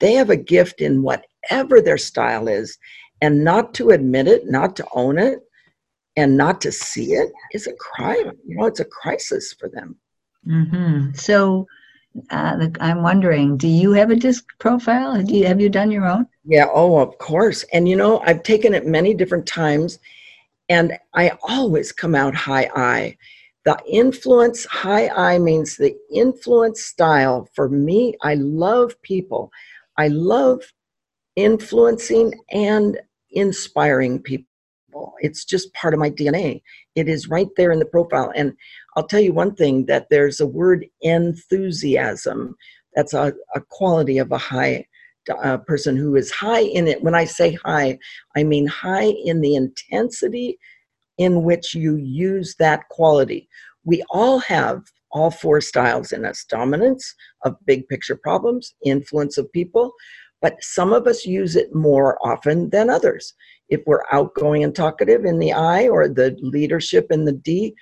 They 0.00 0.14
have 0.14 0.30
a 0.30 0.36
gift 0.36 0.80
in 0.80 1.02
whatever 1.02 1.80
their 1.80 1.98
style 1.98 2.48
is, 2.48 2.78
and 3.20 3.44
not 3.44 3.74
to 3.74 3.90
admit 3.90 4.28
it, 4.28 4.46
not 4.46 4.76
to 4.76 4.86
own 4.94 5.18
it, 5.18 5.40
and 6.16 6.36
not 6.36 6.60
to 6.62 6.72
see 6.72 7.12
it 7.12 7.30
is 7.52 7.66
a 7.66 7.74
crime. 7.74 8.32
You 8.46 8.56
know, 8.56 8.66
it's 8.66 8.80
a 8.80 8.84
crisis 8.84 9.54
for 9.58 9.68
them. 9.68 9.96
hmm 10.44 11.12
So 11.14 11.66
uh, 12.30 12.68
I'm 12.80 13.02
wondering, 13.02 13.56
do 13.56 13.68
you 13.68 13.92
have 13.92 14.10
a 14.10 14.16
disc 14.16 14.44
profile? 14.58 15.22
Do 15.22 15.36
you, 15.36 15.46
have 15.46 15.60
you 15.60 15.68
done 15.68 15.90
your 15.90 16.06
own? 16.06 16.26
Yeah, 16.44 16.66
oh, 16.72 16.98
of 16.98 17.16
course. 17.18 17.64
And 17.72 17.88
you 17.88 17.96
know, 17.96 18.20
I've 18.20 18.42
taken 18.42 18.74
it 18.74 18.86
many 18.86 19.14
different 19.14 19.46
times, 19.46 19.98
and 20.68 20.98
I 21.14 21.32
always 21.42 21.92
come 21.92 22.14
out 22.14 22.34
high 22.34 22.70
I. 22.74 23.16
The 23.64 23.78
influence, 23.86 24.64
high 24.66 25.08
I 25.08 25.38
means 25.38 25.76
the 25.76 25.96
influence 26.12 26.82
style. 26.82 27.48
For 27.54 27.68
me, 27.68 28.14
I 28.22 28.34
love 28.34 29.00
people. 29.02 29.50
I 29.96 30.08
love 30.08 30.62
influencing 31.36 32.34
and 32.50 32.98
inspiring 33.30 34.22
people. 34.22 34.46
It's 35.20 35.44
just 35.44 35.72
part 35.74 35.94
of 35.94 36.00
my 36.00 36.10
DNA. 36.10 36.62
It 36.94 37.08
is 37.08 37.28
right 37.28 37.48
there 37.56 37.70
in 37.70 37.78
the 37.78 37.84
profile. 37.84 38.32
And 38.34 38.54
I'll 38.96 39.06
tell 39.06 39.20
you 39.20 39.32
one 39.32 39.54
thing 39.54 39.86
that 39.86 40.08
there's 40.10 40.40
a 40.40 40.46
word 40.46 40.86
enthusiasm. 41.02 42.56
That's 42.94 43.14
a, 43.14 43.32
a 43.54 43.60
quality 43.60 44.18
of 44.18 44.32
a 44.32 44.38
high 44.38 44.86
uh, 45.30 45.58
person 45.58 45.96
who 45.96 46.16
is 46.16 46.30
high 46.30 46.62
in 46.62 46.86
it. 46.88 47.02
When 47.02 47.14
I 47.14 47.24
say 47.24 47.52
high, 47.64 47.98
I 48.36 48.44
mean 48.44 48.66
high 48.66 49.12
in 49.24 49.40
the 49.40 49.54
intensity 49.54 50.58
in 51.18 51.42
which 51.42 51.74
you 51.74 51.96
use 51.96 52.54
that 52.58 52.88
quality. 52.88 53.48
We 53.84 54.04
all 54.10 54.38
have 54.40 54.82
all 55.10 55.30
four 55.30 55.60
styles 55.60 56.12
in 56.12 56.24
us 56.24 56.44
dominance 56.48 57.14
of 57.44 57.56
big 57.66 57.88
picture 57.88 58.16
problems, 58.16 58.74
influence 58.84 59.38
of 59.38 59.50
people, 59.52 59.92
but 60.40 60.56
some 60.60 60.92
of 60.92 61.06
us 61.06 61.24
use 61.24 61.56
it 61.56 61.74
more 61.74 62.18
often 62.26 62.70
than 62.70 62.90
others. 62.90 63.34
If 63.68 63.80
we're 63.86 64.04
outgoing 64.12 64.64
and 64.64 64.74
talkative 64.74 65.24
in 65.24 65.38
the 65.38 65.52
I 65.52 65.88
or 65.88 66.08
the 66.08 66.36
leadership 66.40 67.06
in 67.10 67.24
the 67.24 67.32
D, 67.32 67.74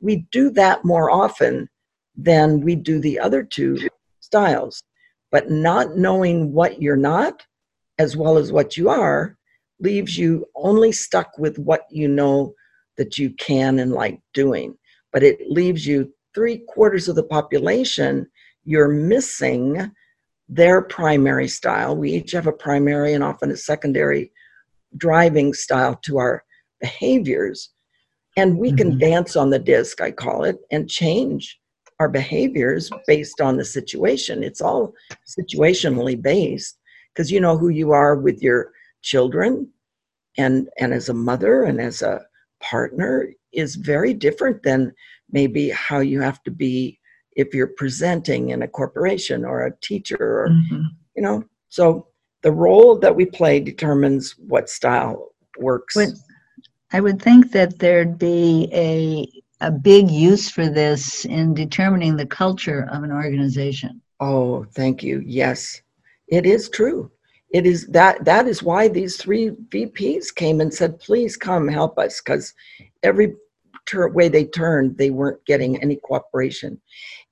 we 0.00 0.26
do 0.32 0.50
that 0.50 0.84
more 0.84 1.10
often 1.10 1.68
than 2.16 2.60
we 2.60 2.74
do 2.74 2.98
the 2.98 3.18
other 3.18 3.42
two 3.42 3.78
styles. 4.20 4.82
But 5.30 5.50
not 5.50 5.96
knowing 5.96 6.52
what 6.52 6.82
you're 6.82 6.96
not 6.96 7.46
as 7.98 8.16
well 8.16 8.38
as 8.38 8.50
what 8.52 8.76
you 8.76 8.88
are 8.88 9.36
leaves 9.78 10.18
you 10.18 10.46
only 10.54 10.92
stuck 10.92 11.38
with 11.38 11.58
what 11.58 11.82
you 11.90 12.08
know 12.08 12.54
that 12.96 13.18
you 13.18 13.30
can 13.34 13.78
and 13.78 13.92
like 13.92 14.20
doing. 14.34 14.76
But 15.12 15.22
it 15.22 15.38
leaves 15.50 15.86
you 15.86 16.12
three 16.34 16.58
quarters 16.68 17.08
of 17.08 17.16
the 17.16 17.22
population, 17.22 18.26
you're 18.64 18.88
missing 18.88 19.90
their 20.48 20.82
primary 20.82 21.48
style. 21.48 21.96
We 21.96 22.10
each 22.12 22.32
have 22.32 22.46
a 22.46 22.52
primary 22.52 23.14
and 23.14 23.22
often 23.22 23.50
a 23.50 23.56
secondary 23.56 24.32
driving 24.96 25.54
style 25.54 25.96
to 26.04 26.18
our 26.18 26.44
behaviors. 26.80 27.70
And 28.36 28.58
we 28.58 28.72
can 28.72 28.92
Mhm. 28.92 29.00
dance 29.00 29.36
on 29.36 29.50
the 29.50 29.58
disc, 29.58 30.00
I 30.00 30.10
call 30.10 30.44
it, 30.44 30.58
and 30.70 30.88
change 30.88 31.59
our 32.00 32.08
behaviors 32.08 32.90
based 33.06 33.40
on 33.40 33.56
the 33.56 33.64
situation. 33.64 34.42
It's 34.42 34.62
all 34.62 34.94
situationally 35.38 36.20
based 36.20 36.78
because 37.12 37.30
you 37.30 37.40
know 37.40 37.56
who 37.56 37.68
you 37.68 37.92
are 37.92 38.16
with 38.16 38.42
your 38.42 38.72
children 39.02 39.68
and 40.38 40.68
and 40.78 40.92
as 40.94 41.08
a 41.10 41.14
mother 41.14 41.64
and 41.64 41.80
as 41.80 42.02
a 42.02 42.22
partner 42.60 43.28
is 43.52 43.76
very 43.76 44.14
different 44.14 44.62
than 44.62 44.92
maybe 45.30 45.68
how 45.70 46.00
you 46.00 46.20
have 46.20 46.42
to 46.44 46.50
be 46.50 46.98
if 47.36 47.54
you're 47.54 47.74
presenting 47.76 48.50
in 48.50 48.62
a 48.62 48.68
corporation 48.68 49.44
or 49.44 49.66
a 49.66 49.76
teacher 49.80 50.16
or 50.20 50.48
Mhm. 50.48 50.82
you 51.16 51.22
know 51.22 51.44
so 51.68 52.06
the 52.42 52.52
role 52.52 52.98
that 52.98 53.16
we 53.16 53.24
play 53.24 53.60
determines 53.60 54.34
what 54.38 54.68
style 54.68 55.34
works 55.58 55.94
But 55.94 56.10
I 56.92 57.00
would 57.00 57.20
think 57.22 57.52
that 57.52 57.78
there'd 57.78 58.18
be 58.18 58.68
a 58.72 59.39
a 59.60 59.70
big 59.70 60.10
use 60.10 60.50
for 60.50 60.68
this 60.68 61.24
in 61.24 61.54
determining 61.54 62.16
the 62.16 62.26
culture 62.26 62.88
of 62.92 63.02
an 63.02 63.12
organization. 63.12 64.00
oh 64.20 64.64
thank 64.74 65.02
you 65.02 65.22
yes 65.24 65.82
it 66.28 66.46
is 66.46 66.68
true 66.68 67.10
it 67.52 67.66
is 67.66 67.86
that 67.88 68.24
that 68.24 68.46
is 68.46 68.62
why 68.62 68.88
these 68.88 69.16
three 69.16 69.50
vps 69.68 70.34
came 70.34 70.60
and 70.60 70.72
said 70.72 71.00
please 71.00 71.36
come 71.36 71.66
help 71.68 71.98
us 71.98 72.20
because 72.20 72.54
every 73.02 73.34
tur- 73.90 74.08
way 74.08 74.28
they 74.28 74.44
turned, 74.44 74.96
they 74.96 75.10
weren't 75.10 75.44
getting 75.46 75.80
any 75.82 75.96
cooperation. 75.96 76.80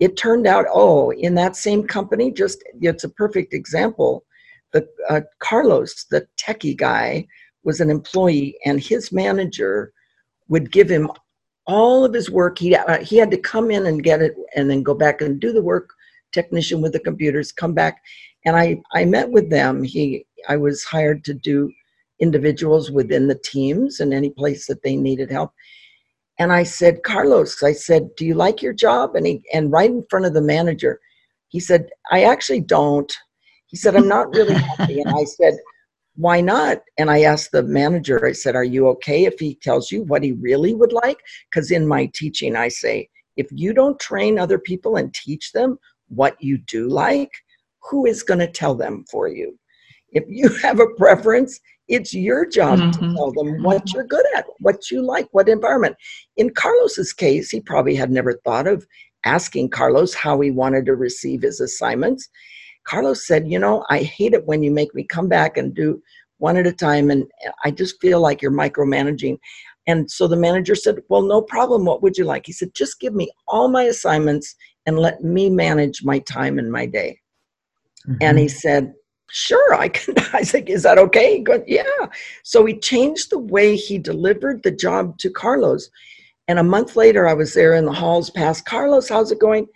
It 0.01 0.17
turned 0.17 0.47
out, 0.47 0.67
oh, 0.73 1.11
in 1.11 1.35
that 1.35 1.57
same 1.57 1.87
company, 1.87 2.33
just 2.33 2.63
it's 2.81 3.05
a 3.05 3.09
perfect 3.09 3.55
example. 3.55 4.25
The 4.73 4.87
uh, 5.09 5.23
Carlos, 5.39 6.05
the 6.11 6.27
techie 6.37 6.77
guy, 6.77 7.27
was 7.65 7.81
an 7.81 7.91
employee, 7.91 8.59
and 8.65 8.81
his 8.81 9.13
manager 9.13 9.93
would 10.49 10.73
give 10.73 10.89
him 10.89 11.11
all 11.69 12.05
of 12.05 12.15
his 12.15 12.31
work. 12.31 12.59
He 12.59 12.75
uh, 12.75 12.99
he 13.05 13.17
had 13.17 13.31
to 13.31 13.37
come 13.37 13.71
in 13.71 13.87
and 13.87 14.03
get 14.03 14.21
it, 14.21 14.35
and 14.57 14.69
then 14.69 14.83
go 14.83 14.95
back 14.95 15.21
and 15.21 15.39
do 15.39 15.53
the 15.53 15.63
work. 15.63 15.91
Technician 16.33 16.83
with 16.83 16.93
the 16.93 17.01
computers, 17.01 17.53
come 17.53 17.73
back, 17.73 18.03
and 18.45 18.57
I 18.57 18.81
I 18.93 19.05
met 19.05 19.31
with 19.31 19.51
them. 19.51 19.83
He 19.83 20.27
I 20.49 20.57
was 20.57 20.83
hired 20.85 21.25
to 21.25 21.35
do 21.35 21.71
individuals 22.21 22.91
within 22.91 23.29
the 23.29 23.39
teams 23.45 24.01
and 24.01 24.13
any 24.13 24.31
place 24.31 24.67
that 24.67 24.83
they 24.83 24.97
needed 24.97 25.31
help. 25.31 25.53
And 26.39 26.53
I 26.53 26.65
said, 26.65 27.03
Carlos, 27.03 27.63
I 27.63 27.73
said, 27.73 28.11
do 28.17 28.25
you 28.25 28.35
like 28.35 28.63
your 28.63 28.73
job? 28.73 29.17
And 29.17 29.27
he 29.27 29.43
and 29.53 29.73
right 29.73 29.91
in 29.91 30.05
front 30.11 30.27
of 30.27 30.35
the 30.35 30.43
manager, 30.43 31.01
he 31.49 31.61
said, 31.61 31.89
I 32.11 32.25
actually 32.25 32.61
don't. 32.61 33.13
He 33.67 33.77
said, 33.77 33.97
I'm 33.97 34.09
not 34.09 34.35
really 34.35 34.55
happy. 34.79 35.01
And 35.01 35.11
I 35.11 35.25
said, 35.25 35.55
why 36.19 36.41
not? 36.41 36.83
And 36.99 37.13
I 37.13 37.23
asked 37.23 37.53
the 37.53 37.63
manager, 37.63 38.27
I 38.27 38.33
said, 38.33 38.57
Are 38.57 38.65
you 38.65 38.89
okay 38.89 39.25
if 39.25 39.39
he 39.39 39.55
tells 39.55 39.93
you 39.93 40.03
what 40.03 40.25
he 40.25 40.33
really 40.33 40.75
would 40.75 40.93
like? 40.93 41.19
Because 41.49 41.71
in 41.71 41.87
my 41.87 42.11
teaching, 42.13 42.57
I 42.57 42.69
say, 42.69 43.09
if 43.37 43.47
you 43.53 43.73
don't 43.73 44.01
train 44.01 44.37
other 44.37 44.59
people 44.59 44.97
and 44.97 45.15
teach 45.15 45.53
them 45.53 45.79
what 46.09 46.37
you 46.41 46.59
do 46.59 46.89
like, 46.89 47.31
who 47.89 48.05
is 48.05 48.25
going 48.25 48.41
to 48.41 48.51
tell 48.51 48.75
them 48.75 49.05
for 49.09 49.29
you? 49.29 49.57
If 50.11 50.25
you 50.27 50.49
have 50.63 50.81
a 50.81 50.93
preference, 50.97 51.61
it's 51.87 52.13
your 52.13 52.45
job 52.45 52.81
mm-hmm. 52.81 52.91
to 52.91 53.15
tell 53.15 53.31
them 53.31 53.63
what 53.63 53.93
you're 53.93 54.03
good 54.03 54.27
at, 54.37 54.47
what 54.59 54.91
you 54.91 55.03
like, 55.03 55.29
what 55.31 55.49
environment. 55.49 55.95
In 56.37 56.51
Carlos's 56.51 57.13
case, 57.13 57.49
he 57.49 57.61
probably 57.61 57.95
had 57.95 58.11
never 58.11 58.41
thought 58.45 58.67
of 58.67 58.85
asking 59.25 59.71
Carlos 59.71 60.15
how 60.15 60.41
he 60.41 60.51
wanted 60.51 60.85
to 60.87 60.97
receive 60.97 61.43
his 61.43 61.61
assignments. 61.61 62.29
Carlos 62.85 63.27
said, 63.27 63.51
You 63.51 63.59
know, 63.59 63.85
I 63.91 64.03
hate 64.03 64.35
it 64.35 64.47
when 64.47 64.63
you 64.63 64.71
make 64.71 64.95
me 64.95 65.05
come 65.05 65.29
back 65.29 65.57
and 65.57 65.75
do 65.75 66.03
one 66.39 66.57
at 66.57 66.67
a 66.67 66.73
time, 66.73 67.11
and 67.11 67.27
I 67.65 67.71
just 67.71 68.01
feel 68.01 68.21
like 68.21 68.41
you're 68.41 68.51
micromanaging. 68.51 69.39
And 69.87 70.11
so 70.11 70.29
the 70.29 70.37
manager 70.37 70.75
said, 70.75 71.03
Well, 71.09 71.23
no 71.23 71.41
problem. 71.41 71.85
What 71.85 72.03
would 72.03 72.17
you 72.17 72.25
like? 72.25 72.47
He 72.47 72.53
said, 72.53 72.75
Just 72.75 73.01
give 73.01 73.15
me 73.15 73.31
all 73.49 73.69
my 73.69 73.85
assignments 73.85 74.55
and 74.87 74.99
let 74.99 75.25
me 75.25 75.51
manage 75.51 76.05
my 76.05 76.19
time 76.21 76.59
and 76.59 76.71
my 76.71 76.87
day. 76.87 77.19
Mm-hmm. 78.07 78.17
And 78.21 78.39
he 78.39 78.49
said, 78.49 78.93
Sure, 79.31 79.75
I 79.75 79.89
can. 79.89 80.15
I 80.33 80.43
said, 80.43 80.69
Is 80.69 80.83
that 80.83 80.99
okay? 80.99 81.39
He 81.39 81.43
goes, 81.43 81.63
Yeah. 81.67 82.07
So 82.43 82.65
he 82.67 82.79
changed 82.79 83.31
the 83.31 83.39
way 83.39 83.77
he 83.77 83.99
delivered 83.99 84.63
the 84.63 84.71
job 84.71 85.19
to 85.19 85.31
Carlos. 85.31 85.91
And 86.49 86.59
a 86.59 86.65
month 86.65 86.97
later, 86.97 87.27
I 87.27 87.35
was 87.35 87.55
there 87.55 87.75
in 87.75 87.85
the 87.85 87.93
halls 87.93 88.31
past 88.31 88.65
Carlos, 88.65 89.09
how's 89.09 89.31
it 89.31 89.41
going? 89.41 89.67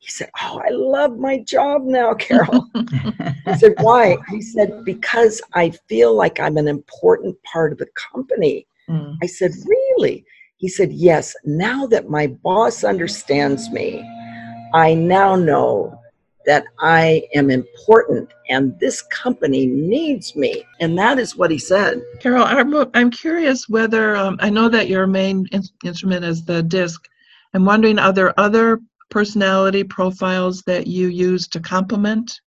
He 0.00 0.08
said, 0.08 0.30
Oh, 0.42 0.60
I 0.64 0.70
love 0.70 1.18
my 1.18 1.38
job 1.38 1.82
now, 1.84 2.14
Carol. 2.18 2.66
I 3.46 3.56
said, 3.56 3.74
Why? 3.80 4.16
He 4.28 4.40
said, 4.40 4.84
Because 4.84 5.40
I 5.54 5.70
feel 5.88 6.16
like 6.16 6.40
I'm 6.40 6.56
an 6.56 6.68
important 6.68 7.40
part 7.44 7.72
of 7.72 7.78
the 7.78 7.88
company. 7.94 8.66
Mm. 8.88 9.16
I 9.22 9.26
said, 9.26 9.52
Really? 9.66 10.24
He 10.56 10.68
said, 10.68 10.92
Yes, 10.92 11.36
now 11.44 11.86
that 11.86 12.08
my 12.08 12.26
boss 12.26 12.82
understands 12.82 13.70
me, 13.70 14.02
I 14.74 14.94
now 14.94 15.36
know 15.36 16.00
that 16.46 16.64
I 16.80 17.22
am 17.34 17.50
important 17.50 18.30
and 18.48 18.78
this 18.80 19.02
company 19.02 19.66
needs 19.66 20.34
me. 20.34 20.64
And 20.80 20.98
that 20.98 21.18
is 21.18 21.36
what 21.36 21.50
he 21.50 21.58
said. 21.58 22.02
Carol, 22.20 22.44
I'm, 22.44 22.74
I'm 22.94 23.10
curious 23.10 23.68
whether 23.68 24.16
um, 24.16 24.38
I 24.40 24.48
know 24.48 24.70
that 24.70 24.88
your 24.88 25.06
main 25.06 25.46
in- 25.52 25.62
instrument 25.84 26.24
is 26.24 26.42
the 26.44 26.62
disc. 26.62 27.06
I'm 27.52 27.66
wondering, 27.66 27.98
are 27.98 28.12
there 28.12 28.38
other 28.40 28.80
personality 29.10 29.84
profiles 29.84 30.62
that 30.62 30.86
you 30.86 31.08
use 31.08 31.48
to 31.48 31.60
complement 31.60 32.40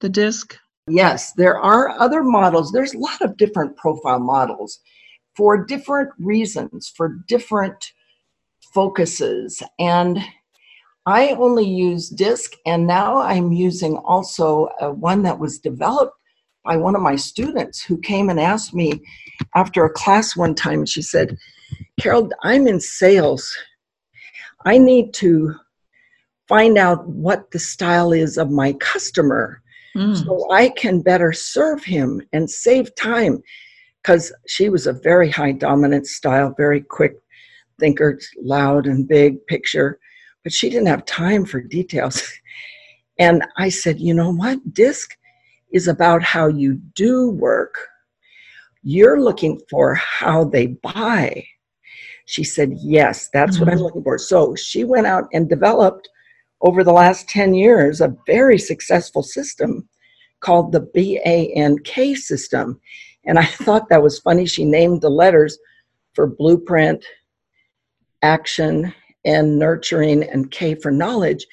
the 0.00 0.08
disc? 0.08 0.56
Yes, 0.88 1.32
there 1.32 1.58
are 1.58 1.90
other 1.90 2.22
models. 2.22 2.70
There's 2.70 2.94
a 2.94 2.98
lot 2.98 3.20
of 3.20 3.36
different 3.36 3.76
profile 3.76 4.20
models 4.20 4.78
for 5.36 5.64
different 5.64 6.10
reasons, 6.18 6.92
for 6.96 7.18
different 7.28 7.92
focuses. 8.72 9.62
And 9.78 10.18
I 11.06 11.30
only 11.30 11.68
use 11.68 12.08
DISC, 12.08 12.52
and 12.66 12.86
now 12.86 13.18
I'm 13.18 13.52
using 13.52 13.96
also 13.98 14.68
uh, 14.80 14.90
one 14.90 15.22
that 15.22 15.38
was 15.38 15.58
developed 15.58 16.14
by 16.64 16.76
one 16.76 16.96
of 16.96 17.02
my 17.02 17.14
students 17.16 17.82
who 17.82 17.98
came 17.98 18.28
and 18.28 18.40
asked 18.40 18.74
me 18.74 19.00
after 19.54 19.84
a 19.84 19.92
class 19.92 20.36
one 20.36 20.54
time. 20.54 20.84
She 20.84 21.02
said, 21.02 21.36
Carol, 22.00 22.28
I'm 22.42 22.66
in 22.66 22.80
sales 22.80 23.56
I 24.66 24.78
need 24.78 25.14
to 25.14 25.54
find 26.48 26.76
out 26.76 27.08
what 27.08 27.50
the 27.52 27.58
style 27.58 28.12
is 28.12 28.36
of 28.36 28.50
my 28.50 28.72
customer 28.74 29.62
mm. 29.96 30.16
so 30.24 30.52
I 30.52 30.70
can 30.70 31.02
better 31.02 31.32
serve 31.32 31.84
him 31.84 32.20
and 32.32 32.50
save 32.50 32.94
time. 32.96 33.42
Because 34.02 34.32
she 34.46 34.68
was 34.68 34.86
a 34.86 34.92
very 34.92 35.30
high 35.30 35.52
dominant 35.52 36.06
style, 36.06 36.54
very 36.56 36.80
quick 36.80 37.14
thinker, 37.80 38.18
loud 38.40 38.86
and 38.86 39.08
big 39.08 39.44
picture, 39.46 39.98
but 40.42 40.52
she 40.52 40.68
didn't 40.68 40.86
have 40.86 41.04
time 41.04 41.44
for 41.44 41.60
details. 41.60 42.22
and 43.18 43.44
I 43.56 43.68
said, 43.68 44.00
you 44.00 44.14
know 44.14 44.32
what? 44.32 44.74
DISC 44.74 45.16
is 45.72 45.88
about 45.88 46.22
how 46.22 46.46
you 46.48 46.74
do 46.94 47.30
work. 47.30 47.74
You're 48.82 49.20
looking 49.20 49.60
for 49.68 49.94
how 49.94 50.44
they 50.44 50.68
buy. 50.68 51.44
She 52.26 52.44
said, 52.44 52.74
Yes, 52.76 53.28
that's 53.32 53.56
mm-hmm. 53.56 53.64
what 53.64 53.68
I'm 53.68 53.76
mm-hmm. 53.76 53.84
looking 53.84 54.02
for. 54.02 54.18
So 54.18 54.54
she 54.54 54.84
went 54.84 55.06
out 55.06 55.24
and 55.32 55.48
developed 55.48 56.08
over 56.60 56.84
the 56.84 56.92
last 56.92 57.28
10 57.28 57.54
years 57.54 58.00
a 58.00 58.16
very 58.26 58.58
successful 58.58 59.22
system 59.22 59.88
called 60.40 60.72
the 60.72 60.80
BANK 60.80 62.16
system. 62.16 62.80
And 63.24 63.38
I 63.38 63.44
thought 63.64 63.88
that 63.88 64.02
was 64.02 64.18
funny. 64.18 64.46
She 64.46 64.64
named 64.64 65.00
the 65.00 65.10
letters 65.10 65.58
for 66.14 66.26
blueprint, 66.26 67.04
action, 68.22 68.92
and 69.24 69.58
nurturing, 69.58 70.22
and 70.22 70.50
K 70.50 70.74
for 70.74 70.90
knowledge 70.90 71.46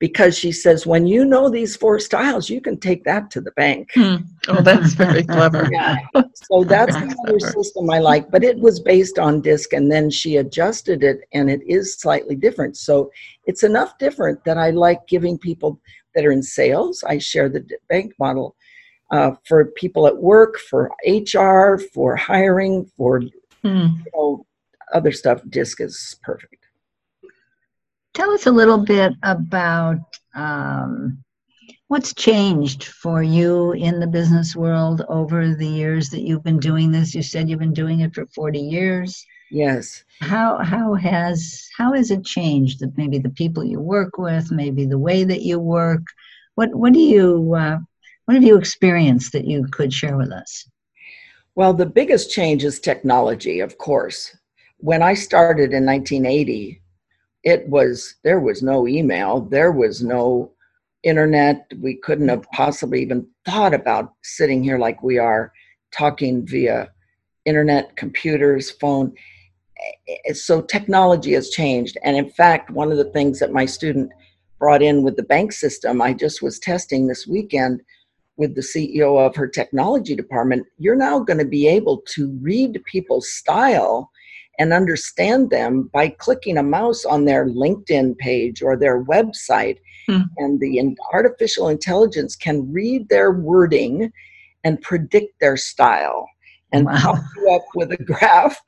because 0.00 0.36
she 0.36 0.50
says 0.50 0.86
when 0.86 1.06
you 1.06 1.24
know 1.24 1.48
these 1.48 1.76
four 1.76 2.00
styles 2.00 2.50
you 2.50 2.60
can 2.60 2.76
take 2.76 3.04
that 3.04 3.30
to 3.30 3.40
the 3.40 3.52
bank. 3.52 3.90
Hmm. 3.94 4.16
oh 4.48 4.62
that's 4.62 4.94
very 4.94 5.22
clever. 5.34 5.68
Yeah. 5.70 5.98
so 6.34 6.64
that's 6.64 6.96
another 6.96 7.38
system 7.38 7.88
i 7.90 7.98
like 7.98 8.30
but 8.30 8.42
it 8.42 8.58
was 8.58 8.80
based 8.80 9.18
on 9.18 9.40
disc 9.40 9.72
and 9.72 9.92
then 9.92 10.10
she 10.10 10.38
adjusted 10.38 11.04
it 11.04 11.20
and 11.32 11.48
it 11.48 11.60
is 11.66 11.94
slightly 11.94 12.34
different. 12.34 12.76
So 12.76 13.12
it's 13.44 13.62
enough 13.62 13.96
different 13.98 14.42
that 14.44 14.58
i 14.58 14.70
like 14.70 15.06
giving 15.06 15.38
people 15.38 15.78
that 16.14 16.26
are 16.26 16.32
in 16.32 16.42
sales. 16.42 17.04
I 17.06 17.18
share 17.18 17.48
the 17.48 17.64
bank 17.88 18.14
model 18.18 18.56
uh, 19.12 19.32
for 19.46 19.66
people 19.76 20.08
at 20.08 20.16
work 20.16 20.58
for 20.58 20.90
hr 21.06 21.78
for 21.92 22.16
hiring 22.16 22.90
for 22.96 23.20
hmm. 23.62 23.86
you 24.04 24.04
know, 24.14 24.46
other 24.92 25.12
stuff. 25.12 25.40
Disc 25.50 25.80
is 25.80 26.16
perfect 26.22 26.59
Tell 28.14 28.30
us 28.32 28.46
a 28.46 28.52
little 28.52 28.78
bit 28.78 29.12
about 29.22 29.98
um, 30.34 31.22
what's 31.88 32.14
changed 32.14 32.84
for 32.84 33.22
you 33.22 33.72
in 33.72 34.00
the 34.00 34.06
business 34.06 34.56
world 34.56 35.02
over 35.08 35.54
the 35.54 35.66
years 35.66 36.10
that 36.10 36.22
you've 36.22 36.44
been 36.44 36.58
doing 36.58 36.90
this. 36.90 37.14
You 37.14 37.22
said 37.22 37.48
you've 37.48 37.58
been 37.58 37.72
doing 37.72 38.00
it 38.00 38.14
for 38.14 38.26
40 38.26 38.58
years. 38.58 39.24
Yes. 39.50 40.04
How 40.20 40.58
how 40.58 40.94
has 40.94 41.68
how 41.76 41.92
has 41.94 42.10
it 42.10 42.24
changed? 42.24 42.80
That 42.80 42.96
maybe 42.96 43.18
the 43.18 43.30
people 43.30 43.64
you 43.64 43.80
work 43.80 44.18
with, 44.18 44.52
maybe 44.52 44.86
the 44.86 44.98
way 44.98 45.24
that 45.24 45.42
you 45.42 45.58
work. 45.58 46.02
What 46.54 46.74
what 46.74 46.92
do 46.92 47.00
you 47.00 47.54
uh, 47.54 47.78
what 48.26 48.34
have 48.34 48.44
you 48.44 48.56
experienced 48.56 49.32
that 49.32 49.46
you 49.46 49.66
could 49.66 49.92
share 49.92 50.16
with 50.16 50.30
us? 50.30 50.68
Well, 51.56 51.74
the 51.74 51.86
biggest 51.86 52.30
change 52.30 52.64
is 52.64 52.78
technology, 52.78 53.58
of 53.58 53.76
course. 53.78 54.36
When 54.78 55.02
I 55.02 55.14
started 55.14 55.72
in 55.72 55.84
1980, 55.84 56.79
it 57.44 57.66
was 57.68 58.16
there 58.22 58.40
was 58.40 58.62
no 58.62 58.86
email 58.86 59.40
there 59.40 59.72
was 59.72 60.02
no 60.02 60.50
internet 61.02 61.66
we 61.80 61.94
couldn't 61.94 62.28
have 62.28 62.44
possibly 62.52 63.00
even 63.00 63.26
thought 63.46 63.72
about 63.72 64.14
sitting 64.22 64.62
here 64.62 64.78
like 64.78 65.02
we 65.02 65.18
are 65.18 65.52
talking 65.92 66.46
via 66.46 66.88
internet 67.46 67.96
computers 67.96 68.70
phone. 68.70 69.12
Eh, 70.08 70.32
so 70.34 70.60
technology 70.60 71.32
has 71.32 71.48
changed 71.50 71.96
and 72.04 72.16
in 72.16 72.28
fact 72.28 72.70
one 72.70 72.92
of 72.92 72.98
the 72.98 73.10
things 73.12 73.38
that 73.38 73.52
my 73.52 73.64
student 73.64 74.10
brought 74.58 74.82
in 74.82 75.02
with 75.02 75.16
the 75.16 75.22
bank 75.22 75.52
system 75.52 76.02
i 76.02 76.12
just 76.12 76.42
was 76.42 76.58
testing 76.58 77.06
this 77.06 77.26
weekend 77.26 77.80
with 78.36 78.54
the 78.54 78.60
ceo 78.60 79.18
of 79.18 79.34
her 79.34 79.48
technology 79.48 80.14
department 80.14 80.66
you're 80.76 80.94
now 80.94 81.18
going 81.18 81.38
to 81.38 81.46
be 81.46 81.66
able 81.66 82.02
to 82.06 82.38
read 82.42 82.78
people's 82.84 83.32
style 83.32 84.10
and 84.60 84.74
understand 84.74 85.48
them 85.48 85.88
by 85.90 86.10
clicking 86.10 86.58
a 86.58 86.62
mouse 86.62 87.06
on 87.06 87.24
their 87.24 87.46
LinkedIn 87.46 88.16
page 88.18 88.62
or 88.62 88.76
their 88.76 89.02
website. 89.02 89.78
Hmm. 90.06 90.20
And 90.36 90.60
the 90.60 90.94
artificial 91.14 91.68
intelligence 91.68 92.36
can 92.36 92.70
read 92.70 93.08
their 93.08 93.32
wording 93.32 94.12
and 94.62 94.80
predict 94.82 95.40
their 95.40 95.56
style 95.56 96.28
and 96.72 96.84
wow. 96.84 96.98
pop 96.98 97.24
you 97.36 97.50
up 97.54 97.64
with 97.74 97.90
a 97.92 97.96
graph 98.04 98.60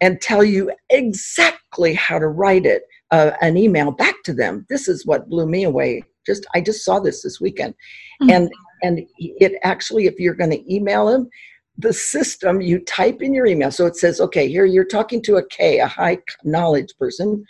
and 0.00 0.20
tell 0.20 0.44
you 0.44 0.72
exactly 0.88 1.94
how 1.94 2.20
to 2.20 2.28
write 2.28 2.64
it, 2.64 2.84
uh, 3.10 3.32
an 3.40 3.56
email 3.56 3.90
back 3.90 4.22
to 4.24 4.32
them. 4.32 4.64
This 4.70 4.86
is 4.86 5.04
what 5.04 5.28
blew 5.28 5.46
me 5.46 5.64
away. 5.64 6.04
Just 6.24 6.46
I 6.54 6.60
just 6.60 6.84
saw 6.84 7.00
this 7.00 7.22
this 7.22 7.40
weekend, 7.40 7.74
Mhm. 8.22 8.30
and 8.30 8.50
and 8.82 9.00
it 9.18 9.54
actually, 9.62 10.06
if 10.06 10.18
you're 10.18 10.34
going 10.34 10.50
to 10.50 10.74
email 10.74 11.06
them, 11.06 11.28
the 11.80 11.92
system 11.92 12.60
you 12.60 12.78
type 12.80 13.22
in 13.22 13.34
your 13.34 13.46
email. 13.46 13.70
So 13.70 13.86
it 13.86 13.96
says, 13.96 14.20
okay, 14.20 14.48
here 14.48 14.64
you're 14.64 14.84
talking 14.84 15.22
to 15.22 15.36
a 15.36 15.46
K, 15.46 15.78
a 15.78 15.86
high 15.86 16.18
knowledge 16.44 16.94
person. 16.98 17.44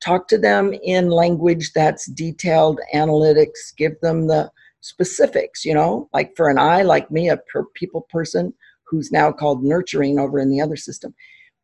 Talk 0.00 0.28
to 0.28 0.38
them 0.38 0.74
in 0.82 1.10
language 1.10 1.72
that's 1.72 2.06
detailed, 2.06 2.80
analytics. 2.94 3.74
Give 3.76 3.92
them 4.00 4.26
the 4.26 4.50
specifics. 4.80 5.64
You 5.64 5.74
know, 5.74 6.08
like 6.12 6.36
for 6.36 6.48
an 6.48 6.58
I, 6.58 6.82
like 6.82 7.10
me, 7.10 7.28
a 7.28 7.36
per 7.52 7.64
people 7.74 8.06
person 8.10 8.52
who's 8.84 9.12
now 9.12 9.32
called 9.32 9.62
nurturing 9.62 10.18
over 10.18 10.38
in 10.38 10.50
the 10.50 10.60
other 10.60 10.76
system. 10.76 11.14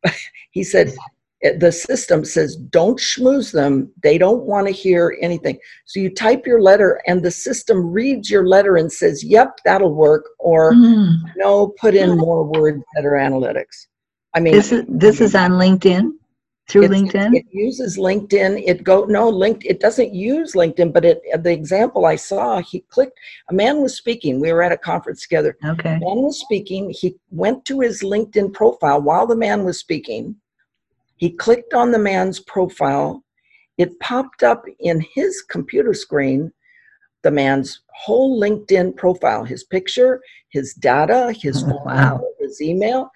he 0.50 0.62
said 0.62 0.92
the 1.60 1.70
system 1.70 2.24
says 2.24 2.56
don't 2.56 2.98
schmooze 2.98 3.52
them 3.52 3.90
they 4.02 4.16
don't 4.18 4.44
want 4.44 4.66
to 4.66 4.72
hear 4.72 5.16
anything 5.20 5.58
so 5.84 6.00
you 6.00 6.08
type 6.12 6.46
your 6.46 6.60
letter 6.60 7.00
and 7.06 7.22
the 7.22 7.30
system 7.30 7.90
reads 7.92 8.30
your 8.30 8.46
letter 8.46 8.76
and 8.76 8.90
says 8.90 9.22
yep 9.22 9.58
that'll 9.64 9.94
work 9.94 10.24
or 10.38 10.72
Mm. 10.74 11.16
no 11.36 11.68
put 11.80 11.94
in 11.94 12.16
more 12.16 12.44
words 12.44 12.82
that 12.94 13.04
are 13.04 13.12
analytics 13.12 13.86
i 14.34 14.40
mean 14.40 14.54
This 14.54 14.72
is 14.72 14.84
this 14.88 15.20
is 15.20 15.34
on 15.34 15.52
LinkedIn 15.52 16.12
through 16.68 16.88
LinkedIn. 16.88 17.34
it 17.36 17.44
uses 17.52 17.98
linkedin 17.98 18.62
it 18.66 18.82
go 18.82 19.04
no 19.04 19.28
linked 19.28 19.64
it 19.66 19.80
doesn't 19.80 20.14
use 20.14 20.54
linkedin 20.54 20.90
but 20.92 21.04
it 21.04 21.20
the 21.42 21.52
example 21.52 22.06
i 22.06 22.16
saw 22.16 22.60
he 22.62 22.80
clicked 22.94 23.18
a 23.50 23.54
man 23.54 23.82
was 23.82 23.94
speaking 23.96 24.40
we 24.40 24.50
were 24.52 24.62
at 24.62 24.72
a 24.72 24.78
conference 24.78 25.20
together 25.20 25.56
Okay. 25.72 25.98
man 26.06 26.22
was 26.28 26.40
speaking. 26.40 26.88
He 26.90 27.16
went 27.30 27.64
to 27.66 27.80
his 27.80 28.02
LinkedIn 28.02 28.54
profile 28.54 29.00
while 29.02 29.26
the 29.26 29.36
man 29.36 29.64
was 29.64 29.78
speaking. 29.78 30.36
He 31.16 31.30
clicked 31.30 31.74
on 31.74 31.90
the 31.90 31.98
man's 31.98 32.40
profile. 32.40 33.24
It 33.78 33.98
popped 34.00 34.42
up 34.42 34.64
in 34.80 35.04
his 35.14 35.42
computer 35.42 35.94
screen 35.94 36.52
the 37.22 37.30
man's 37.30 37.80
whole 37.94 38.40
LinkedIn 38.40 38.96
profile, 38.96 39.44
his 39.44 39.64
picture, 39.64 40.20
his 40.50 40.74
data, 40.74 41.32
his 41.32 41.64
wow. 41.84 42.20
his 42.38 42.60
email, 42.60 43.10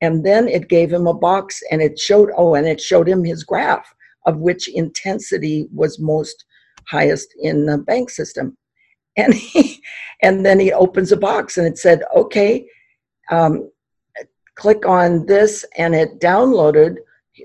and 0.00 0.26
then 0.26 0.48
it 0.48 0.68
gave 0.68 0.92
him 0.92 1.06
a 1.06 1.14
box 1.14 1.62
and 1.70 1.80
it 1.80 1.98
showed 1.98 2.30
oh, 2.36 2.54
and 2.54 2.66
it 2.66 2.80
showed 2.80 3.08
him 3.08 3.24
his 3.24 3.44
graph 3.44 3.94
of 4.26 4.38
which 4.38 4.68
intensity 4.68 5.68
was 5.72 5.98
most 5.98 6.44
highest 6.88 7.28
in 7.40 7.66
the 7.66 7.78
bank 7.78 8.10
system. 8.10 8.56
And 9.16 9.34
he 9.34 9.80
and 10.22 10.44
then 10.44 10.58
he 10.58 10.72
opens 10.72 11.12
a 11.12 11.16
box 11.16 11.56
and 11.56 11.66
it 11.66 11.78
said, 11.78 12.02
okay, 12.14 12.66
um, 13.30 13.70
click 14.54 14.86
on 14.86 15.26
this, 15.26 15.64
and 15.76 15.94
it 15.94 16.20
downloaded 16.20 16.96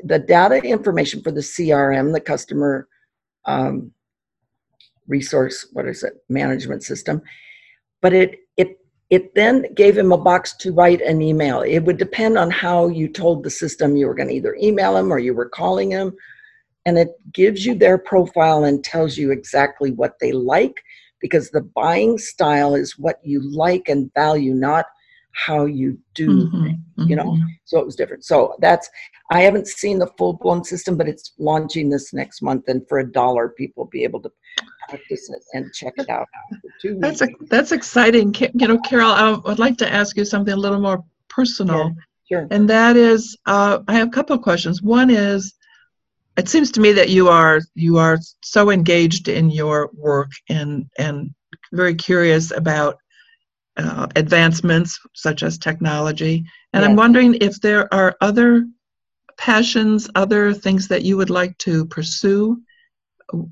the 0.04 0.20
data 0.20 0.58
information 0.58 1.22
for 1.22 1.32
the 1.32 1.42
CRM, 1.42 2.14
the 2.14 2.20
customer 2.20 2.88
um, 3.46 3.92
resource, 5.08 5.68
what 5.74 5.88
is 5.88 6.04
it, 6.04 6.14
management 6.30 6.84
system. 6.84 7.22
But 8.02 8.14
it 8.14 8.40
it 8.58 8.80
it 9.10 9.34
then 9.36 9.74
gave 9.74 9.98
him 9.98 10.12
a 10.12 10.18
box 10.18 10.56
to 10.58 10.74
write 10.74 11.02
an 11.02 11.22
email. 11.22 11.62
It 11.62 11.80
would 11.80 11.98
depend 11.98 12.38
on 12.38 12.52
how 12.52 12.88
you 12.88 13.08
told 13.08 13.44
the 13.44 13.50
system 13.50 13.96
you 13.96 14.08
were 14.08 14.16
going 14.16 14.30
to 14.30 14.36
either 14.36 14.58
email 14.62 14.98
him 14.98 15.12
or 15.12 15.20
you 15.20 15.34
were 15.34 15.50
calling 15.50 15.92
him. 15.92 16.14
And 16.86 16.98
it 16.98 17.10
gives 17.34 17.66
you 17.66 17.76
their 17.76 17.98
profile 17.98 18.64
and 18.64 18.84
tells 18.84 19.18
you 19.18 19.32
exactly 19.32 19.92
what 19.92 20.20
they 20.20 20.32
like 20.32 20.82
because 21.20 21.50
the 21.50 21.62
buying 21.62 22.18
style 22.18 22.76
is 22.76 22.98
what 22.98 23.20
you 23.24 23.42
like 23.42 23.90
and 23.90 24.14
value, 24.14 24.54
not 24.54 24.86
how 25.32 25.66
you 25.66 25.98
do. 26.14 26.50
Mhm, 26.50 26.80
you 27.08 27.16
know? 27.16 27.32
mhm. 27.32 27.48
So 27.66 27.80
it 27.80 27.86
was 27.86 27.96
different. 27.96 28.26
So 28.26 28.56
that's 28.60 28.90
I 29.32 29.42
haven't 29.42 29.68
seen 29.68 30.00
the 30.00 30.08
full 30.18 30.34
blown 30.34 30.64
system, 30.64 30.98
but 30.98 31.08
it's 31.08 31.34
launching 31.38 31.90
this 31.90 32.14
next 32.14 32.42
month, 32.42 32.64
and 32.68 32.88
for 32.88 33.00
a 33.00 33.12
dollar, 33.12 33.50
people 33.50 33.86
be 33.86 34.04
able 34.04 34.22
to 34.22 34.32
practice 34.88 35.30
it 35.30 35.44
and 35.54 35.72
check 35.74 35.94
it 35.98 36.10
out. 36.10 36.28
That's 37.00 37.22
a, 37.22 37.28
that's 37.50 37.72
exciting. 37.72 38.34
You 38.54 38.68
know, 38.68 38.80
Carol, 38.80 39.12
I 39.12 39.32
would 39.32 39.60
like 39.60 39.78
to 39.80 39.94
ask 39.94 40.16
you 40.18 40.26
something 40.26 40.54
a 40.54 40.58
little 40.58 40.80
more 40.80 41.04
personal, 41.30 41.94
Sure. 42.30 42.48
and 42.52 42.70
that 42.70 42.96
is, 42.98 43.38
uh, 43.46 43.80
I 43.88 43.94
have 43.94 44.08
a 44.08 44.12
couple 44.12 44.36
of 44.36 44.42
questions. 44.42 44.82
One 44.82 45.10
is, 45.10 45.54
it 46.38 46.50
seems 46.50 46.72
to 46.72 46.82
me 46.82 46.92
that 46.94 47.10
you 47.10 47.28
are 47.30 47.60
you 47.76 47.98
are 47.98 48.18
so 48.42 48.70
engaged 48.70 49.28
in 49.28 49.50
your 49.50 49.90
work 49.94 50.32
and 50.50 50.86
and 50.98 51.34
very 51.74 51.96
curious 51.96 52.52
about 52.52 52.98
uh, 53.78 54.08
advancements 54.16 55.00
such 55.14 55.44
as 55.44 55.58
technology. 55.58 56.44
And 56.74 56.84
I'm 56.84 56.96
wondering 56.96 57.36
if 57.42 57.62
there 57.62 57.92
are 57.94 58.16
other 58.22 58.66
passions, 59.38 60.10
other 60.16 60.54
things 60.54 60.88
that 60.88 61.04
you 61.04 61.18
would 61.18 61.30
like 61.30 61.58
to 61.60 61.86
pursue. 61.86 62.62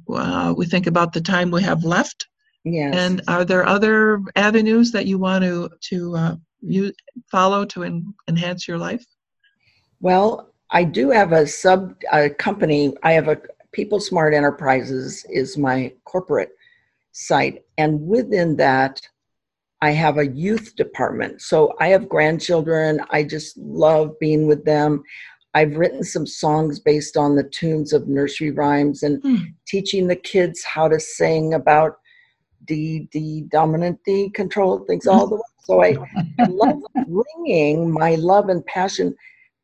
Uh, 0.09 0.53
we 0.57 0.65
think 0.65 0.87
about 0.87 1.13
the 1.13 1.21
time 1.21 1.51
we 1.51 1.63
have 1.63 1.83
left. 1.83 2.27
Yes. 2.63 2.95
And 2.95 3.21
are 3.27 3.45
there 3.45 3.65
other 3.65 4.21
avenues 4.35 4.91
that 4.91 5.05
you 5.05 5.19
want 5.19 5.43
to 5.43 5.69
to 5.89 6.15
uh, 6.15 6.35
you 6.61 6.91
follow 7.31 7.63
to 7.65 7.83
en- 7.83 8.13
enhance 8.27 8.67
your 8.67 8.79
life? 8.79 9.05
Well, 9.99 10.49
I 10.71 10.83
do 10.83 11.11
have 11.11 11.31
a 11.31 11.45
sub 11.45 11.95
a 12.11 12.29
company. 12.29 12.93
I 13.03 13.11
have 13.13 13.27
a 13.27 13.39
People 13.71 13.99
Smart 13.99 14.33
Enterprises 14.33 15.25
is 15.29 15.57
my 15.57 15.93
corporate 16.05 16.51
site, 17.11 17.63
and 17.77 18.01
within 18.07 18.55
that, 18.55 19.01
I 19.81 19.91
have 19.91 20.17
a 20.17 20.27
youth 20.27 20.75
department. 20.75 21.41
So 21.41 21.73
I 21.79 21.87
have 21.89 22.09
grandchildren. 22.09 23.01
I 23.09 23.23
just 23.23 23.57
love 23.57 24.17
being 24.19 24.47
with 24.47 24.65
them. 24.65 25.03
I've 25.53 25.77
written 25.77 26.03
some 26.03 26.27
songs 26.27 26.79
based 26.79 27.15
on 27.17 27.35
the 27.35 27.43
tunes 27.43 27.93
of 27.93 28.07
nursery 28.07 28.51
rhymes 28.51 29.03
and 29.03 29.21
Hmm. 29.23 29.35
teaching 29.67 30.07
the 30.07 30.15
kids 30.15 30.63
how 30.63 30.87
to 30.87 30.99
sing 30.99 31.53
about 31.53 31.97
D, 32.65 33.07
D, 33.11 33.45
dominant 33.49 33.99
D, 34.05 34.29
control 34.31 34.79
things 34.79 35.07
all 35.07 35.27
the 35.27 35.35
way. 35.35 35.41
So 35.63 35.81
I, 35.83 35.95
I 36.39 36.47
love 36.47 36.81
bringing 37.07 37.91
my 37.91 38.15
love 38.15 38.49
and 38.49 38.65
passion 38.65 39.15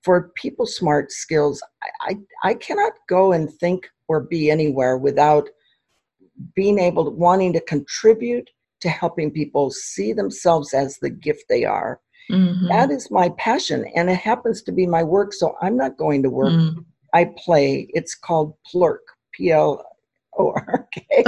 for 0.03 0.31
people 0.35 0.65
smart 0.65 1.11
skills. 1.11 1.61
I, 1.83 2.11
I, 2.43 2.49
I 2.49 2.53
cannot 2.55 2.93
go 3.07 3.31
and 3.33 3.51
think 3.59 3.87
or 4.07 4.21
be 4.21 4.49
anywhere 4.51 4.97
without 4.97 5.49
being 6.55 6.79
able 6.79 7.05
to 7.05 7.11
wanting 7.11 7.53
to 7.53 7.61
contribute 7.61 8.49
to 8.81 8.89
helping 8.89 9.31
people 9.31 9.71
see 9.71 10.13
themselves 10.13 10.73
as 10.73 10.97
the 10.97 11.09
gift 11.09 11.45
they 11.49 11.63
are. 11.65 11.99
Mhm. 12.29 12.67
That 12.69 12.91
is 12.91 13.11
my 13.11 13.29
passion, 13.37 13.85
and 13.95 14.09
it 14.09 14.15
happens 14.15 14.61
to 14.63 14.71
be 14.71 14.85
my 14.85 15.03
work. 15.03 15.33
So 15.33 15.55
I'm 15.61 15.75
not 15.75 15.97
going 15.97 16.23
to 16.23 16.29
work. 16.29 16.53
Mm. 16.53 16.85
I 17.13 17.25
play. 17.37 17.87
It's 17.93 18.15
called 18.15 18.53
Plork, 18.65 19.01
P 19.33 19.51
L 19.51 19.83
O 20.37 20.51
R 20.51 20.87
K. 20.93 21.23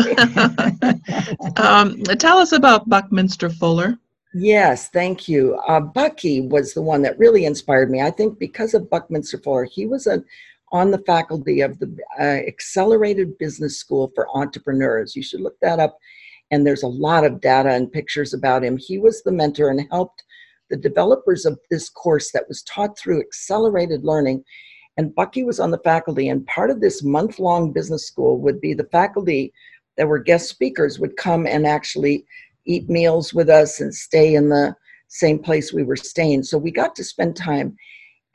um, 1.57 2.01
tell 2.03 2.37
us 2.37 2.51
about 2.51 2.87
Buckminster 2.87 3.49
Fuller. 3.49 3.97
Yes, 4.33 4.89
thank 4.89 5.27
you. 5.27 5.55
Uh, 5.67 5.79
Bucky 5.79 6.41
was 6.41 6.73
the 6.73 6.81
one 6.81 7.03
that 7.03 7.19
really 7.19 7.45
inspired 7.45 7.91
me. 7.91 8.01
I 8.01 8.09
think 8.09 8.39
because 8.39 8.73
of 8.73 8.89
Buckminster 8.89 9.37
Fuller, 9.37 9.65
he 9.65 9.85
was 9.85 10.07
a, 10.07 10.23
on 10.71 10.89
the 10.89 10.97
faculty 10.99 11.61
of 11.61 11.77
the 11.77 11.95
uh, 12.19 12.23
Accelerated 12.47 13.37
Business 13.37 13.77
School 13.77 14.11
for 14.15 14.27
Entrepreneurs. 14.35 15.15
You 15.15 15.21
should 15.21 15.41
look 15.41 15.59
that 15.61 15.79
up. 15.79 15.99
And 16.53 16.67
there's 16.67 16.83
a 16.83 16.87
lot 16.87 17.25
of 17.25 17.41
data 17.41 17.71
and 17.71 17.91
pictures 17.91 18.31
about 18.31 18.63
him. 18.63 18.77
He 18.77 18.99
was 18.99 19.23
the 19.23 19.31
mentor 19.31 19.69
and 19.69 19.87
helped 19.89 20.23
the 20.69 20.77
developers 20.77 21.47
of 21.47 21.57
this 21.71 21.89
course 21.89 22.31
that 22.31 22.47
was 22.47 22.61
taught 22.61 22.95
through 22.95 23.21
accelerated 23.21 24.03
learning. 24.03 24.43
And 24.95 25.15
Bucky 25.15 25.43
was 25.43 25.59
on 25.59 25.71
the 25.71 25.79
faculty, 25.79 26.29
and 26.29 26.45
part 26.45 26.69
of 26.69 26.79
this 26.79 27.01
month 27.01 27.39
long 27.39 27.71
business 27.71 28.05
school 28.05 28.39
would 28.41 28.61
be 28.61 28.75
the 28.75 28.87
faculty 28.91 29.51
that 29.97 30.07
were 30.07 30.19
guest 30.19 30.47
speakers 30.47 30.99
would 30.99 31.17
come 31.17 31.47
and 31.47 31.65
actually 31.65 32.23
eat 32.67 32.87
meals 32.87 33.33
with 33.33 33.49
us 33.49 33.81
and 33.81 33.91
stay 33.93 34.35
in 34.35 34.49
the 34.49 34.75
same 35.07 35.39
place 35.39 35.73
we 35.73 35.81
were 35.81 35.95
staying. 35.95 36.43
So 36.43 36.59
we 36.59 36.69
got 36.69 36.95
to 36.97 37.03
spend 37.03 37.35
time. 37.35 37.75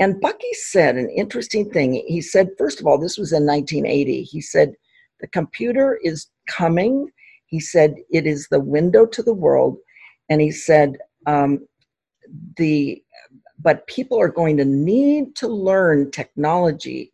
And 0.00 0.20
Bucky 0.20 0.52
said 0.54 0.96
an 0.96 1.08
interesting 1.10 1.70
thing. 1.70 2.02
He 2.08 2.20
said, 2.20 2.50
first 2.58 2.80
of 2.80 2.86
all, 2.88 2.98
this 2.98 3.16
was 3.16 3.32
in 3.32 3.46
1980. 3.46 4.24
He 4.24 4.40
said, 4.40 4.74
the 5.20 5.28
computer 5.28 6.00
is 6.02 6.26
coming. 6.48 7.08
He 7.48 7.60
said, 7.60 7.96
it 8.10 8.26
is 8.26 8.46
the 8.48 8.60
window 8.60 9.06
to 9.06 9.22
the 9.22 9.34
world. 9.34 9.78
And 10.28 10.40
he 10.40 10.50
said, 10.50 10.98
um, 11.26 11.66
the 12.56 13.02
but 13.60 13.86
people 13.86 14.20
are 14.20 14.28
going 14.28 14.56
to 14.56 14.64
need 14.64 15.34
to 15.36 15.48
learn 15.48 16.10
technology 16.10 17.12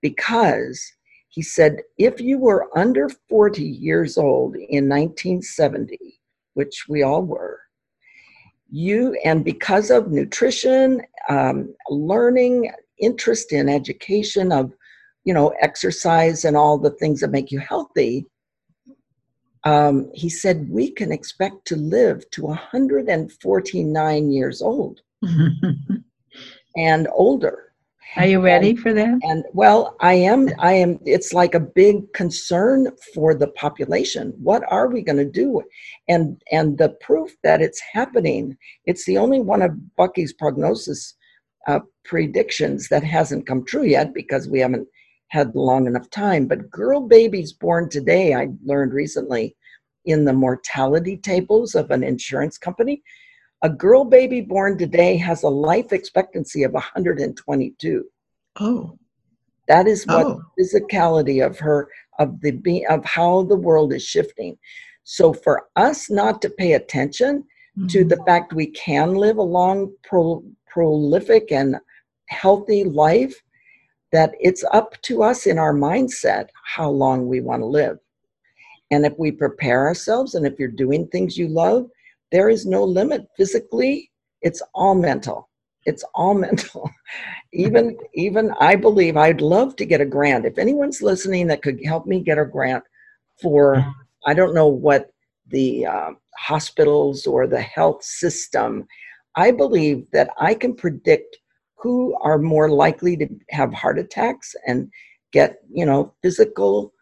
because 0.00 0.92
he 1.28 1.42
said 1.42 1.78
if 1.98 2.20
you 2.20 2.38
were 2.38 2.68
under 2.76 3.08
40 3.28 3.62
years 3.62 4.16
old 4.16 4.54
in 4.54 4.88
1970 4.88 5.98
which 6.54 6.84
we 6.88 7.02
all 7.02 7.22
were 7.22 7.60
you 8.70 9.18
and 9.24 9.44
because 9.44 9.90
of 9.90 10.10
nutrition 10.10 11.02
um, 11.28 11.74
learning 11.88 12.70
interest 12.98 13.52
in 13.52 13.68
education 13.68 14.52
of 14.52 14.72
you 15.24 15.34
know 15.34 15.48
exercise 15.60 16.44
and 16.44 16.56
all 16.56 16.78
the 16.78 16.90
things 16.90 17.20
that 17.20 17.30
make 17.30 17.50
you 17.50 17.58
healthy 17.58 18.26
um, 19.64 20.10
he 20.14 20.28
said 20.28 20.68
we 20.70 20.90
can 20.90 21.12
expect 21.12 21.66
to 21.66 21.76
live 21.76 22.28
to 22.30 22.42
149 22.44 24.30
years 24.30 24.62
old 24.62 25.00
and 26.76 27.08
older 27.12 27.70
Are 28.16 28.26
you 28.26 28.40
ready 28.40 28.74
for 28.74 28.92
that? 28.92 29.20
And 29.22 29.44
well, 29.52 29.96
I 30.00 30.14
am. 30.14 30.48
I 30.58 30.72
am. 30.72 30.98
It's 31.04 31.32
like 31.32 31.54
a 31.54 31.60
big 31.60 32.12
concern 32.12 32.88
for 33.14 33.34
the 33.34 33.48
population. 33.48 34.34
What 34.42 34.64
are 34.68 34.88
we 34.88 35.02
going 35.02 35.18
to 35.18 35.24
do? 35.24 35.62
And 36.08 36.42
and 36.50 36.76
the 36.76 36.90
proof 37.00 37.30
that 37.44 37.62
it's 37.62 37.80
happening. 37.92 38.56
It's 38.84 39.04
the 39.04 39.18
only 39.18 39.40
one 39.40 39.62
of 39.62 39.96
Bucky's 39.96 40.32
prognosis 40.32 41.14
uh, 41.68 41.80
predictions 42.04 42.88
that 42.88 43.04
hasn't 43.04 43.46
come 43.46 43.64
true 43.64 43.84
yet 43.84 44.12
because 44.12 44.48
we 44.48 44.58
haven't 44.58 44.88
had 45.30 45.54
long 45.54 45.86
enough 45.86 46.10
time. 46.10 46.46
But 46.46 46.70
girl 46.70 47.00
babies 47.00 47.52
born 47.52 47.88
today, 47.88 48.34
I 48.34 48.48
learned 48.64 48.92
recently, 48.92 49.56
in 50.04 50.24
the 50.24 50.32
mortality 50.32 51.16
tables 51.16 51.74
of 51.74 51.90
an 51.90 52.02
insurance 52.02 52.58
company, 52.58 53.02
a 53.62 53.68
girl 53.68 54.04
baby 54.04 54.40
born 54.40 54.78
today 54.78 55.16
has 55.18 55.42
a 55.42 55.48
life 55.48 55.92
expectancy 55.92 56.62
of 56.62 56.72
122. 56.72 58.04
Oh. 58.58 58.98
That 59.68 59.86
is 59.86 60.06
what 60.06 60.26
Oh. 60.26 60.42
physicality 60.58 61.44
of 61.44 61.58
her 61.58 61.88
of 62.18 62.40
the 62.40 62.50
be 62.50 62.84
of 62.86 63.04
how 63.04 63.42
the 63.44 63.56
world 63.56 63.92
is 63.92 64.02
shifting. 64.02 64.58
So 65.04 65.32
for 65.32 65.68
us 65.76 66.10
not 66.10 66.42
to 66.42 66.50
pay 66.50 66.72
attention 66.72 67.44
to 67.88 68.04
Mhm. 68.04 68.08
the 68.08 68.22
fact 68.26 68.52
we 68.52 68.66
can 68.66 69.14
live 69.14 69.38
a 69.38 69.42
long, 69.42 69.92
pro, 70.02 70.42
prolific, 70.66 71.52
and 71.52 71.76
healthy 72.26 72.84
life, 72.84 73.40
that 74.12 74.32
it's 74.40 74.64
up 74.72 75.00
to 75.02 75.22
us 75.22 75.46
in 75.46 75.58
our 75.58 75.72
mindset 75.72 76.48
how 76.64 76.90
long 76.90 77.26
we 77.26 77.40
want 77.40 77.62
to 77.62 77.66
live. 77.66 77.98
And 78.90 79.06
if 79.06 79.16
we 79.18 79.30
prepare 79.30 79.86
ourselves 79.86 80.34
and 80.34 80.46
if 80.46 80.58
you're 80.58 80.68
doing 80.68 81.06
things 81.06 81.38
you 81.38 81.48
love, 81.48 81.88
there 82.32 82.48
is 82.48 82.66
no 82.66 82.82
limit. 82.84 83.26
Physically, 83.36 84.10
it's 84.42 84.62
all 84.74 84.94
mental. 84.94 85.48
It's 85.86 86.04
all 86.14 86.34
mental. 86.46 86.90
even 87.52 87.96
even 88.14 88.52
I 88.60 88.76
believe 88.76 89.16
I'd 89.16 89.40
love 89.40 89.76
to 89.76 89.84
get 89.84 90.00
a 90.00 90.06
grant. 90.06 90.44
If 90.44 90.58
anyone's 90.58 91.02
listening 91.02 91.46
that 91.48 91.62
could 91.62 91.80
help 91.84 92.06
me 92.06 92.20
get 92.20 92.38
a 92.38 92.44
grant 92.44 92.84
for 93.40 93.84
I 94.26 94.34
don't 94.34 94.54
know 94.54 94.68
what 94.68 95.12
the 95.48 95.86
uh, 95.86 96.10
hospitals 96.36 97.26
or 97.26 97.46
the 97.46 97.60
health 97.60 98.04
system, 98.04 98.86
I 99.36 99.50
believe 99.50 100.06
that 100.12 100.30
I 100.38 100.54
can 100.54 100.74
predict 100.74 101.38
who 101.80 102.16
are 102.22 102.38
more 102.38 102.70
likely 102.70 103.16
to 103.16 103.28
have 103.50 103.72
heart 103.72 103.98
attacks 103.98 104.54
and 104.66 104.90
get, 105.32 105.56
you 105.72 105.86
know, 105.86 106.12
physical 106.22 106.92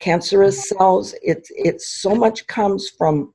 cancerous 0.00 0.68
cells. 0.68 1.14
It's 1.22 1.50
it's 1.54 1.88
so 1.88 2.14
much 2.14 2.46
comes 2.46 2.90
from 2.90 3.32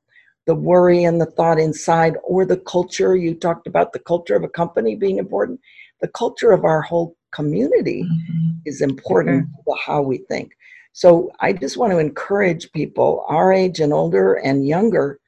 the 0.48 0.56
worry 0.56 1.04
and 1.04 1.20
the 1.20 1.26
thought 1.26 1.60
inside 1.60 2.16
or 2.24 2.46
the 2.46 2.58
culture. 2.58 3.16
You 3.16 3.36
talked 3.36 3.68
about 3.68 3.94
the 3.94 4.00
culture 4.00 4.36
of 4.36 4.44
a 4.44 4.50
company 4.50 4.96
being 4.96 5.18
important. 5.18 5.60
The 6.02 6.08
culture 6.10 6.52
of 6.52 6.64
our 6.64 6.82
whole 6.82 7.16
community 7.32 8.04
Mhm. 8.04 8.62
is 8.66 8.82
important 8.82 9.48
to 9.66 9.74
how 9.86 10.02
we 10.02 10.20
think. 10.30 10.52
So 10.94 11.32
I 11.42 11.54
just 11.54 11.78
want 11.78 11.92
to 11.92 12.00
encourage 12.00 12.72
people 12.72 13.24
our 13.28 13.54
age 13.54 13.80
and 13.80 13.94
older 13.94 14.36
and 14.36 14.68
younger, 14.68 15.20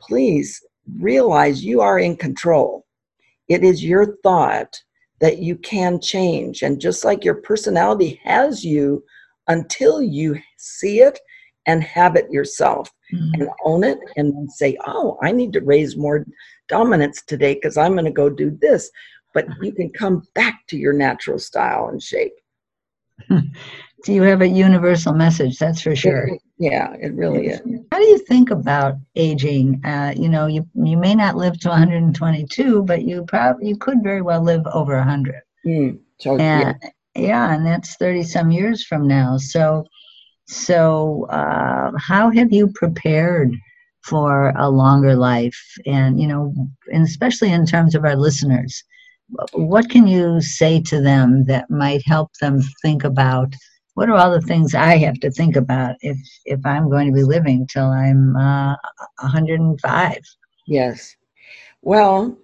please 0.00 0.62
realize 0.98 1.64
you 1.64 1.80
are 1.80 1.98
in 1.98 2.16
control. 2.16 2.84
It 3.48 3.62
is 3.62 3.84
your 3.84 4.16
thought 4.22 4.82
that 5.24 5.38
you 5.38 5.56
can 5.56 5.98
change. 5.98 6.60
And 6.60 6.78
just 6.78 7.02
like 7.02 7.24
your 7.24 7.36
personality 7.36 8.20
has 8.24 8.62
you 8.62 9.02
until 9.48 10.02
you 10.02 10.38
see 10.58 11.00
it 11.00 11.18
and 11.64 11.82
have 11.82 12.14
it 12.14 12.30
yourself 12.30 12.92
Mhm. 13.10 13.40
and 13.40 13.48
own 13.64 13.84
it 13.84 13.98
and 14.18 14.34
then 14.34 14.48
say, 14.50 14.76
oh, 14.86 15.16
I 15.22 15.32
need 15.32 15.54
to 15.54 15.62
raise 15.62 15.96
more 15.96 16.26
dominance 16.68 17.22
today 17.22 17.54
because 17.54 17.78
I'm 17.78 17.92
going 17.92 18.04
to 18.04 18.10
go 18.10 18.28
do 18.28 18.50
this. 18.60 18.90
But 19.32 19.46
you 19.62 19.72
can 19.72 19.88
come 19.90 20.28
back 20.34 20.66
to 20.68 20.76
your 20.76 20.92
natural 20.92 21.38
style 21.38 21.88
and 21.88 22.02
shape. 22.02 22.34
Do 24.04 24.12
you 24.12 24.22
have 24.22 24.42
a 24.42 24.48
universal 24.48 25.14
message? 25.14 25.58
That's 25.58 25.80
for 25.80 25.96
sure. 25.96 26.28
It- 26.28 26.40
yeah, 26.58 26.92
it 27.00 27.14
really 27.14 27.48
is. 27.48 27.60
How 27.90 27.98
do 27.98 28.04
you 28.04 28.18
think 28.18 28.50
about 28.50 28.94
aging? 29.16 29.84
Uh, 29.84 30.14
you 30.16 30.28
know, 30.28 30.46
you 30.46 30.66
you 30.74 30.96
may 30.96 31.14
not 31.14 31.36
live 31.36 31.58
to 31.60 31.68
122, 31.68 32.82
but 32.84 33.02
you 33.02 33.24
probably 33.24 33.68
you 33.68 33.76
could 33.76 34.02
very 34.02 34.22
well 34.22 34.42
live 34.42 34.62
over 34.72 34.94
100. 34.96 35.40
Mm, 35.66 35.98
so, 36.18 36.36
yeah. 36.36 36.74
And 36.74 36.76
yeah, 37.16 37.54
and 37.54 37.66
that's 37.66 37.96
30 37.96 38.22
some 38.22 38.50
years 38.50 38.84
from 38.84 39.08
now. 39.08 39.36
So, 39.38 39.84
so 40.46 41.26
uh, 41.30 41.92
how 41.98 42.30
have 42.30 42.52
you 42.52 42.68
prepared 42.74 43.54
for 44.02 44.50
a 44.56 44.68
longer 44.68 45.16
life? 45.16 45.60
And 45.86 46.20
you 46.20 46.28
know, 46.28 46.54
and 46.92 47.02
especially 47.04 47.52
in 47.52 47.66
terms 47.66 47.94
of 47.94 48.04
our 48.04 48.16
listeners, 48.16 48.82
what 49.54 49.88
can 49.90 50.06
you 50.06 50.40
say 50.40 50.80
to 50.82 51.00
them 51.00 51.44
that 51.46 51.70
might 51.70 52.02
help 52.06 52.30
them 52.40 52.60
think 52.82 53.02
about? 53.04 53.54
What 53.94 54.08
are 54.08 54.16
all 54.16 54.32
the 54.32 54.40
things 54.40 54.74
I 54.74 54.96
have 54.98 55.20
to 55.20 55.30
think 55.30 55.56
about 55.56 55.96
if 56.00 56.18
if 56.44 56.64
I'm 56.66 56.90
going 56.90 57.06
to 57.06 57.12
be 57.12 57.22
living 57.22 57.66
till 57.66 57.86
I'm 57.86 58.36
uh, 58.36 58.76
105? 59.20 60.18
Yes. 60.66 61.14
Well, 61.82 62.36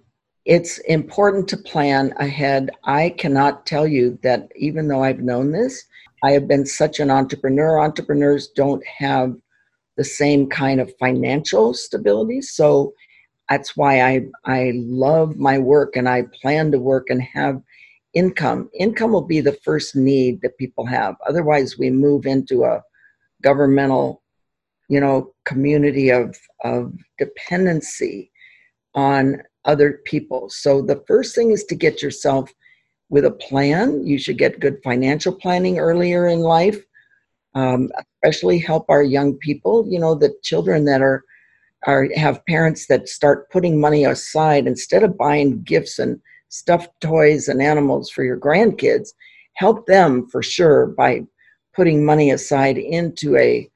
it's 0.45 0.79
important 0.79 1.47
to 1.49 1.57
plan 1.57 2.13
ahead. 2.17 2.71
I 2.85 3.09
cannot 3.17 3.65
tell 3.65 3.87
you 3.87 4.17
that 4.23 4.49
even 4.55 4.87
though 4.87 5.03
I've 5.03 5.19
known 5.19 5.51
this, 5.51 5.83
I 6.23 6.31
have 6.31 6.47
been 6.47 6.65
such 6.65 6.99
an 6.99 7.11
entrepreneur. 7.11 7.79
Entrepreneurs 7.79 8.47
don't 8.47 8.85
have 8.85 9.35
the 9.97 10.03
same 10.03 10.49
kind 10.49 10.79
of 10.79 10.93
financial 10.99 11.73
stability. 11.73 12.41
So 12.41 12.93
that's 13.49 13.75
why 13.75 14.01
I, 14.01 14.21
I 14.45 14.71
love 14.75 15.37
my 15.37 15.57
work 15.57 15.95
and 15.95 16.07
I 16.07 16.23
plan 16.41 16.71
to 16.71 16.79
work 16.79 17.09
and 17.09 17.21
have 17.21 17.61
income. 18.13 18.69
Income 18.73 19.11
will 19.11 19.25
be 19.25 19.41
the 19.41 19.59
first 19.63 19.95
need 19.95 20.41
that 20.41 20.57
people 20.57 20.85
have. 20.85 21.15
Otherwise, 21.27 21.77
we 21.77 21.89
move 21.89 22.25
into 22.25 22.63
a 22.63 22.81
governmental, 23.41 24.21
you 24.89 24.99
know, 24.99 25.33
community 25.45 26.09
of, 26.09 26.37
of 26.63 26.93
dependency 27.17 28.31
on 28.93 29.41
other 29.65 30.01
people. 30.05 30.49
So 30.49 30.81
the 30.81 31.03
first 31.07 31.35
thing 31.35 31.51
is 31.51 31.63
to 31.65 31.75
get 31.75 32.01
yourself 32.01 32.51
with 33.09 33.25
a 33.25 33.31
plan. 33.31 34.05
You 34.05 34.17
should 34.17 34.37
get 34.37 34.59
good 34.59 34.79
financial 34.83 35.33
planning 35.33 35.79
earlier 35.79 36.27
in 36.27 36.39
life, 36.39 36.79
um, 37.55 37.89
especially 38.23 38.57
help 38.57 38.85
our 38.89 39.03
young 39.03 39.35
people. 39.37 39.85
You 39.87 39.99
know, 39.99 40.15
the 40.15 40.33
children 40.43 40.85
that 40.85 41.01
are 41.01 41.23
are 41.87 42.07
have 42.15 42.45
parents 42.45 42.85
that 42.87 43.09
start 43.09 43.49
putting 43.49 43.79
money 43.79 44.05
aside 44.05 44.67
instead 44.67 45.03
of 45.03 45.17
buying 45.17 45.63
gifts 45.63 45.97
and 45.99 46.21
stuffed 46.51 46.91
toys 47.01 47.47
and 47.47 47.61
animals 47.61 48.11
for 48.11 48.23
your 48.23 48.37
grandkids. 48.37 49.09
Help 49.53 49.87
them 49.87 50.27
for 50.27 50.43
sure 50.43 50.87
by 50.87 51.21
putting 51.73 52.05
money 52.05 52.31
aside 52.31 52.77
into 52.77 53.35
a 53.37 53.67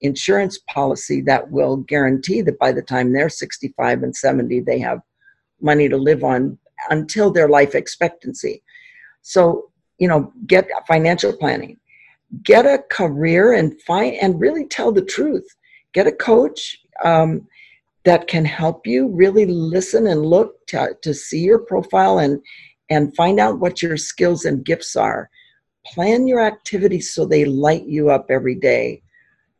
insurance 0.00 0.58
policy 0.70 1.20
that 1.20 1.50
will 1.50 1.76
guarantee 1.76 2.40
that 2.40 2.58
by 2.58 2.72
the 2.72 2.80
time 2.80 3.12
they're 3.12 3.28
65 3.28 4.02
and 4.02 4.16
70 4.16 4.60
they 4.60 4.78
have 4.78 5.00
money 5.60 5.90
to 5.90 5.98
live 5.98 6.24
on 6.24 6.56
until 6.88 7.30
their 7.30 7.50
life 7.50 7.74
expectancy 7.74 8.62
so 9.20 9.70
you 9.98 10.08
know 10.08 10.32
get 10.46 10.70
financial 10.88 11.34
planning 11.34 11.78
get 12.42 12.64
a 12.64 12.82
career 12.90 13.52
and 13.52 13.78
find 13.82 14.14
and 14.22 14.40
really 14.40 14.66
tell 14.66 14.90
the 14.90 15.04
truth 15.04 15.44
get 15.92 16.06
a 16.06 16.12
coach 16.12 16.78
um, 17.04 17.46
that 18.04 18.28
can 18.28 18.44
help 18.44 18.86
you 18.86 19.08
really 19.08 19.46
listen 19.46 20.06
and 20.06 20.24
look 20.24 20.66
to, 20.68 20.96
to 21.02 21.12
see 21.12 21.40
your 21.40 21.58
profile 21.58 22.18
and 22.18 22.40
and 22.88 23.14
find 23.14 23.38
out 23.38 23.60
what 23.60 23.82
your 23.82 23.96
skills 23.96 24.44
and 24.44 24.64
gifts 24.64 24.96
are. 24.96 25.30
Plan 25.86 26.26
your 26.26 26.40
activities 26.40 27.14
so 27.14 27.24
they 27.24 27.44
light 27.44 27.84
you 27.84 28.10
up 28.10 28.26
every 28.30 28.56
day 28.56 29.00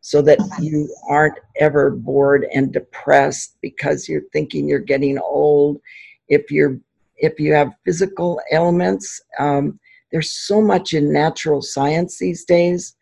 so 0.01 0.21
that 0.23 0.39
you 0.61 0.93
aren't 1.09 1.39
ever 1.61 1.91
bored 1.91 2.47
and 2.53 2.73
depressed 2.73 3.57
because 3.63 4.09
you're 4.09 4.29
thinking 4.33 4.67
you're 4.67 4.81
getting 4.81 5.19
old. 5.19 5.81
If 6.29 6.51
you're 6.51 6.81
if 7.19 7.39
you 7.39 7.53
have 7.53 7.75
physical 7.85 8.41
ailments 8.53 9.21
um, 9.39 9.79
there's 10.11 10.33
so 10.33 10.61
much 10.61 10.93
in 10.93 11.13
natural 11.13 11.63
science 11.63 12.19
these 12.19 12.45
days 12.45 12.97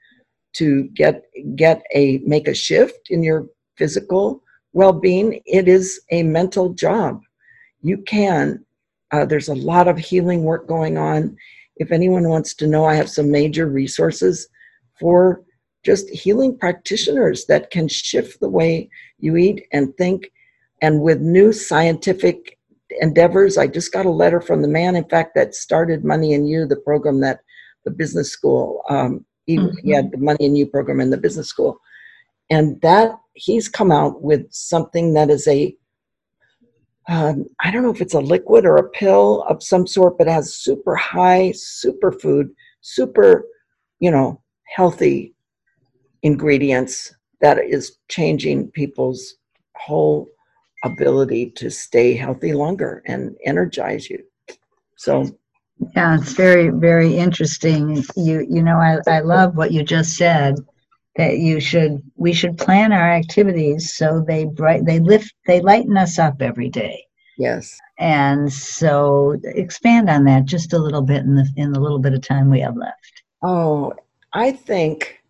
to 0.55 0.85
get 0.95 1.23
get 1.55 1.83
a 1.95 2.19
make 2.27 2.49
a 2.49 2.55
shift 2.55 3.11
in 3.11 3.23
your 3.23 3.47
physical 3.77 4.43
well-being 4.73 5.41
it 5.47 5.69
is 5.69 6.01
a 6.11 6.23
mental 6.23 6.71
job. 6.71 7.23
You 7.81 7.99
can 7.99 8.65
uh, 9.11 9.25
there's 9.25 9.49
a 9.49 9.55
lot 9.55 9.89
of 9.89 9.97
healing 9.97 10.45
work 10.45 10.69
going 10.69 10.99
on. 10.99 11.37
If 11.77 11.93
anyone 11.93 12.29
wants 12.29 12.55
to 12.55 12.67
know 12.67 12.85
i 12.85 12.95
have 12.95 13.11
some 13.11 13.31
major 13.31 13.67
resources 13.67 14.49
for 14.99 15.43
just 15.85 16.09
healing 16.11 16.59
practitioners 16.59 17.47
that 17.47 17.71
can 17.71 17.89
shift 17.89 18.41
the 18.41 18.49
way 18.49 18.91
you 19.19 19.37
eat 19.37 19.67
and 19.73 19.97
think. 19.97 20.31
And 20.83 21.01
with 21.01 21.21
new 21.21 21.53
scientific 21.53 22.59
endeavors 23.01 23.59
i 23.59 23.67
just 23.67 23.93
got 23.93 24.07
a 24.07 24.11
letter 24.11 24.41
from 24.41 24.63
the 24.63 24.69
man 24.69 24.97
in 24.97 25.05
fact 25.05 25.35
that 25.35 25.55
started 25.55 26.05
Money 26.05 26.35
& 26.35 26.51
You 26.51 26.67
the 26.67 26.77
program 26.77 27.21
that 27.21 27.41
the 27.85 27.91
business 27.91 28.31
school 28.31 28.83
um, 28.89 29.25
he, 29.45 29.59
he 29.83 29.91
had 29.91 30.11
the 30.11 30.19
Money 30.19 30.49
& 30.49 30.57
You 30.57 30.67
program 30.67 31.01
in 31.01 31.11
the 31.11 31.17
business 31.17 31.49
school 31.49 31.79
and 32.51 32.81
that 32.81 33.19
he's 33.35 33.69
come 33.69 33.93
out 33.93 34.23
with 34.23 34.47
something 34.51 35.15
that 35.15 35.31
is 35.31 35.47
a 35.49 35.75
um, 37.09 37.47
I 37.65 37.71
don't 37.71 37.83
know 37.83 37.91
if 37.91 38.03
it's 38.03 38.15
a 38.15 38.21
liquid 38.21 38.67
or 38.67 38.77
a 38.77 38.91
pill 38.91 39.43
of 39.49 39.63
some 39.63 39.87
sort, 39.87 40.19
but 40.19 40.27
has 40.27 40.55
super 40.55 40.95
high 40.95 41.53
superfood, 41.55 42.51
super, 42.83 43.47
you 43.99 44.11
know, 44.11 44.43
healthy 44.67 45.35
ingredients 46.23 47.15
that 47.41 47.59
is 47.59 47.97
changing 48.09 48.71
people's 48.73 49.37
whole 49.77 50.29
ability 50.85 51.51
to 51.53 51.71
stay 51.71 52.15
healthy 52.15 52.53
longer 52.53 53.03
and 53.07 53.35
energize 53.43 54.11
you. 54.11 54.23
So 54.97 55.25
yeah, 55.97 56.17
it's 56.17 56.33
very, 56.33 56.69
very 56.69 57.17
interesting. 57.17 58.05
You 58.17 58.47
you 58.51 58.63
know, 58.63 58.77
I, 58.77 58.99
I 59.07 59.21
love 59.21 59.57
what 59.57 59.73
you 59.73 59.83
just 59.83 60.17
said 60.17 60.57
that 61.19 61.39
you 61.39 61.59
should 61.59 62.01
we 62.15 62.33
should 62.33 62.57
plan 62.57 62.93
our 62.93 63.13
activities 63.13 63.95
so 63.95 64.25
they 64.27 64.45
bright 64.45 64.87
they 64.87 65.01
lift 65.01 65.35
they 65.47 65.61
lighten 65.61 65.99
us 65.99 66.19
up 66.19 66.41
every 66.41 66.71
day. 66.71 67.05
Yes. 67.37 67.77
And 67.99 68.53
so 68.53 69.39
expand 69.45 70.09
on 70.09 70.25
that 70.25 70.45
just 70.45 70.73
a 70.73 70.79
little 70.79 71.03
bit 71.03 71.25
in 71.25 71.35
the 71.35 71.47
in 71.57 71.73
the 71.73 71.81
little 71.81 71.99
bit 71.99 72.15
of 72.15 72.23
time 72.23 72.49
we 72.49 72.61
have 72.61 72.77
left. 72.77 73.23
Oh, 73.43 73.93
I 74.33 74.53
think 74.53 75.21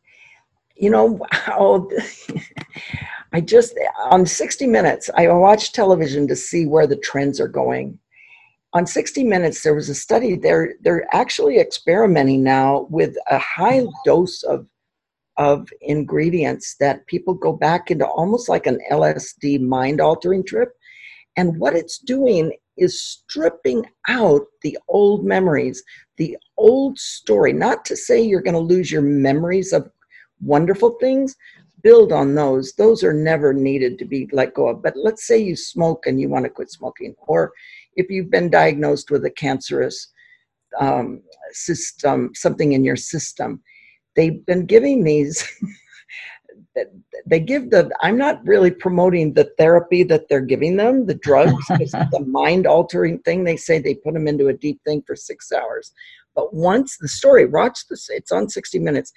you 0.76 0.90
know 0.90 1.26
how 1.32 1.56
oh, 1.58 1.90
I 3.32 3.40
just 3.40 3.74
on 4.10 4.26
60 4.26 4.66
minutes 4.66 5.08
I 5.16 5.28
watch 5.28 5.72
television 5.72 6.28
to 6.28 6.36
see 6.36 6.66
where 6.66 6.86
the 6.86 6.96
trends 6.96 7.40
are 7.40 7.48
going 7.48 7.98
on 8.74 8.86
60 8.86 9.24
minutes 9.24 9.62
there 9.62 9.74
was 9.74 9.88
a 9.88 9.94
study 9.94 10.34
they're 10.36 10.74
they're 10.80 11.06
actually 11.14 11.58
experimenting 11.58 12.42
now 12.42 12.86
with 12.90 13.16
a 13.30 13.38
high 13.38 13.84
dose 14.04 14.42
of 14.44 14.66
of 15.38 15.68
ingredients 15.80 16.76
that 16.80 17.06
people 17.06 17.32
go 17.32 17.52
back 17.52 17.90
into 17.90 18.06
almost 18.06 18.48
like 18.48 18.66
an 18.66 18.78
LSD 18.90 19.60
mind 19.60 20.00
altering 20.00 20.44
trip. 20.44 20.70
And 21.36 21.58
what 21.58 21.74
it's 21.74 21.98
doing 21.98 22.52
is 22.76 23.02
stripping 23.02 23.84
out 24.08 24.42
the 24.62 24.76
old 24.88 25.24
memories 25.24 25.82
the 26.18 26.36
old 26.56 26.98
story. 26.98 27.52
Not 27.52 27.84
to 27.86 27.96
say 27.96 28.20
you're 28.20 28.42
going 28.42 28.54
to 28.54 28.60
lose 28.60 28.92
your 28.92 29.02
memories 29.02 29.72
of 29.72 29.90
wonderful 30.40 30.98
things. 31.00 31.34
Build 31.82 32.12
on 32.12 32.34
those. 32.34 32.72
Those 32.72 33.04
are 33.04 33.14
never 33.14 33.54
needed 33.54 33.98
to 34.00 34.04
be 34.04 34.28
let 34.32 34.52
go 34.52 34.68
of. 34.68 34.82
But 34.82 34.94
let's 34.96 35.26
say 35.26 35.38
you 35.38 35.56
smoke 35.56 36.06
and 36.06 36.20
you 36.20 36.28
want 36.28 36.44
to 36.44 36.50
quit 36.50 36.70
smoking. 36.70 37.14
Or 37.20 37.52
if 37.94 38.10
you've 38.10 38.30
been 38.30 38.50
diagnosed 38.50 39.10
with 39.10 39.24
a 39.24 39.30
cancerous 39.30 40.08
um, 40.80 41.22
system, 41.52 42.32
something 42.34 42.72
in 42.72 42.84
your 42.84 42.96
system. 42.96 43.62
They've 44.18 44.44
been 44.46 44.66
giving 44.66 45.04
these. 45.04 45.48
they 47.26 47.38
give 47.38 47.70
the. 47.70 47.88
I'm 48.02 48.18
not 48.18 48.44
really 48.44 48.72
promoting 48.72 49.32
the 49.32 49.52
therapy 49.56 50.02
that 50.02 50.28
they're 50.28 50.40
giving 50.40 50.76
them, 50.76 51.06
the 51.06 51.14
drugs, 51.14 51.64
because 51.68 51.92
the 51.92 52.24
mind 52.26 52.66
altering 52.66 53.20
thing. 53.20 53.44
They 53.44 53.56
say 53.56 53.78
they 53.78 53.94
put 53.94 54.14
them 54.14 54.26
into 54.26 54.48
a 54.48 54.52
deep 54.52 54.80
thing 54.84 55.04
for 55.06 55.14
six 55.14 55.52
hours, 55.52 55.92
but 56.34 56.52
once 56.52 56.96
the 56.98 57.06
story, 57.06 57.46
watch 57.46 57.86
this. 57.88 58.08
It's 58.10 58.32
on 58.32 58.48
60 58.48 58.80
Minutes. 58.80 59.12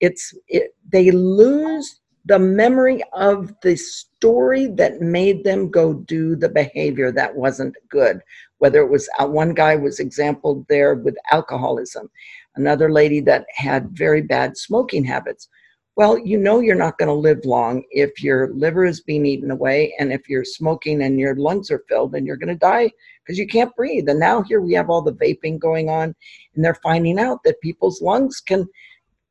It's 0.00 0.34
it. 0.48 0.74
They 0.92 1.10
lose 1.10 1.98
the 2.26 2.38
memory 2.38 3.02
of 3.12 3.54
the 3.62 3.76
story 3.76 4.66
that 4.66 5.00
made 5.00 5.44
them 5.44 5.70
go 5.70 5.92
do 5.92 6.34
the 6.34 6.48
behavior 6.48 7.12
that 7.12 7.34
wasn't 7.34 7.74
good 7.88 8.20
whether 8.58 8.80
it 8.80 8.90
was 8.90 9.08
uh, 9.18 9.26
one 9.26 9.52
guy 9.52 9.76
was 9.76 10.00
exampled 10.00 10.66
there 10.68 10.94
with 10.94 11.16
alcoholism 11.32 12.10
another 12.56 12.90
lady 12.90 13.20
that 13.20 13.46
had 13.54 13.90
very 13.90 14.22
bad 14.22 14.56
smoking 14.56 15.04
habits. 15.04 15.48
Well 15.96 16.18
you 16.18 16.38
know 16.38 16.60
you're 16.60 16.74
not 16.74 16.98
going 16.98 17.08
to 17.08 17.14
live 17.14 17.44
long 17.44 17.84
if 17.90 18.22
your 18.22 18.52
liver 18.52 18.84
is 18.84 19.00
being 19.00 19.26
eaten 19.26 19.50
away 19.50 19.94
and 19.98 20.12
if 20.12 20.28
you're 20.28 20.44
smoking 20.44 21.02
and 21.02 21.20
your 21.20 21.36
lungs 21.36 21.70
are 21.70 21.84
filled 21.88 22.14
and 22.14 22.26
you're 22.26 22.36
going 22.36 22.48
to 22.48 22.54
die 22.56 22.90
because 23.24 23.38
you 23.38 23.46
can't 23.46 23.74
breathe. 23.76 24.08
And 24.08 24.18
now 24.18 24.42
here 24.42 24.60
we 24.60 24.72
have 24.74 24.90
all 24.90 25.02
the 25.02 25.14
vaping 25.14 25.58
going 25.58 25.88
on 25.88 26.14
and 26.54 26.64
they're 26.64 26.80
finding 26.82 27.18
out 27.18 27.42
that 27.44 27.60
people's 27.60 28.02
lungs 28.02 28.40
can 28.40 28.68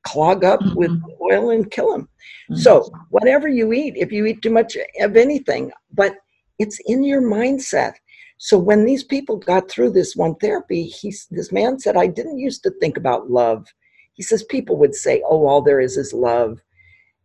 clog 0.03 0.43
up 0.43 0.59
mm-hmm. 0.61 0.75
with 0.75 1.01
oil 1.21 1.49
and 1.51 1.71
kill 1.71 1.91
them. 1.91 2.09
Mm-hmm. 2.49 2.55
So, 2.55 2.89
whatever 3.09 3.47
you 3.47 3.73
eat, 3.73 3.95
if 3.97 4.11
you 4.11 4.25
eat 4.25 4.41
too 4.41 4.51
much 4.51 4.77
of 4.99 5.15
anything, 5.15 5.71
but 5.93 6.15
it's 6.59 6.79
in 6.85 7.03
your 7.03 7.21
mindset. 7.21 7.93
So 8.37 8.57
when 8.57 8.85
these 8.85 9.03
people 9.03 9.37
got 9.37 9.69
through 9.69 9.91
this 9.91 10.15
one 10.15 10.35
therapy, 10.35 10.83
he's 10.83 11.27
this 11.31 11.51
man 11.51 11.79
said, 11.79 11.95
I 11.95 12.07
didn't 12.07 12.39
used 12.39 12.63
to 12.63 12.71
think 12.71 12.97
about 12.97 13.29
love. 13.31 13.67
He 14.13 14.23
says 14.23 14.43
people 14.43 14.75
would 14.77 14.95
say, 14.95 15.23
Oh, 15.25 15.47
all 15.47 15.61
there 15.61 15.79
is 15.79 15.97
is 15.97 16.13
love. 16.13 16.59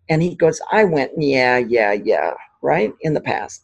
And 0.08 0.22
he 0.22 0.34
goes, 0.34 0.60
I 0.72 0.84
went, 0.84 1.12
yeah, 1.18 1.58
yeah, 1.58 1.92
yeah, 1.92 2.34
right, 2.62 2.92
in 3.02 3.14
the 3.14 3.20
past. 3.20 3.62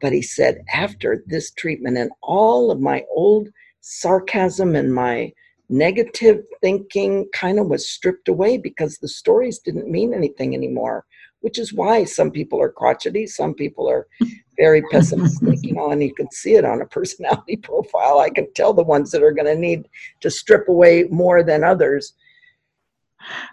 But 0.00 0.12
he 0.12 0.22
said, 0.22 0.62
after 0.74 1.22
this 1.26 1.52
treatment 1.52 1.96
and 1.96 2.10
all 2.22 2.70
of 2.70 2.80
my 2.80 3.04
old 3.14 3.48
sarcasm 3.80 4.76
and 4.76 4.94
my 4.94 5.32
negative 5.70 6.42
thinking 6.60 7.28
kind 7.32 7.58
of 7.58 7.66
was 7.68 7.88
stripped 7.88 8.28
away 8.28 8.58
because 8.58 8.98
the 8.98 9.08
stories 9.08 9.60
didn't 9.60 9.90
mean 9.90 10.12
anything 10.12 10.54
anymore, 10.54 11.06
which 11.40 11.58
is 11.58 11.72
why 11.72 12.04
some 12.04 12.30
people 12.30 12.60
are 12.60 12.72
crotchety, 12.72 13.26
some 13.26 13.54
people 13.54 13.88
are 13.88 14.06
very 14.58 14.82
pessimistic, 14.90 15.62
you 15.62 15.72
know, 15.72 15.90
and 15.90 16.02
you 16.02 16.12
can 16.14 16.30
see 16.32 16.54
it 16.54 16.64
on 16.64 16.82
a 16.82 16.86
personality 16.86 17.56
profile. 17.62 18.18
I 18.18 18.30
can 18.30 18.52
tell 18.54 18.74
the 18.74 18.82
ones 18.82 19.12
that 19.12 19.22
are 19.22 19.32
going 19.32 19.46
to 19.46 19.54
need 19.54 19.88
to 20.20 20.30
strip 20.30 20.68
away 20.68 21.04
more 21.04 21.42
than 21.42 21.62
others. 21.62 22.14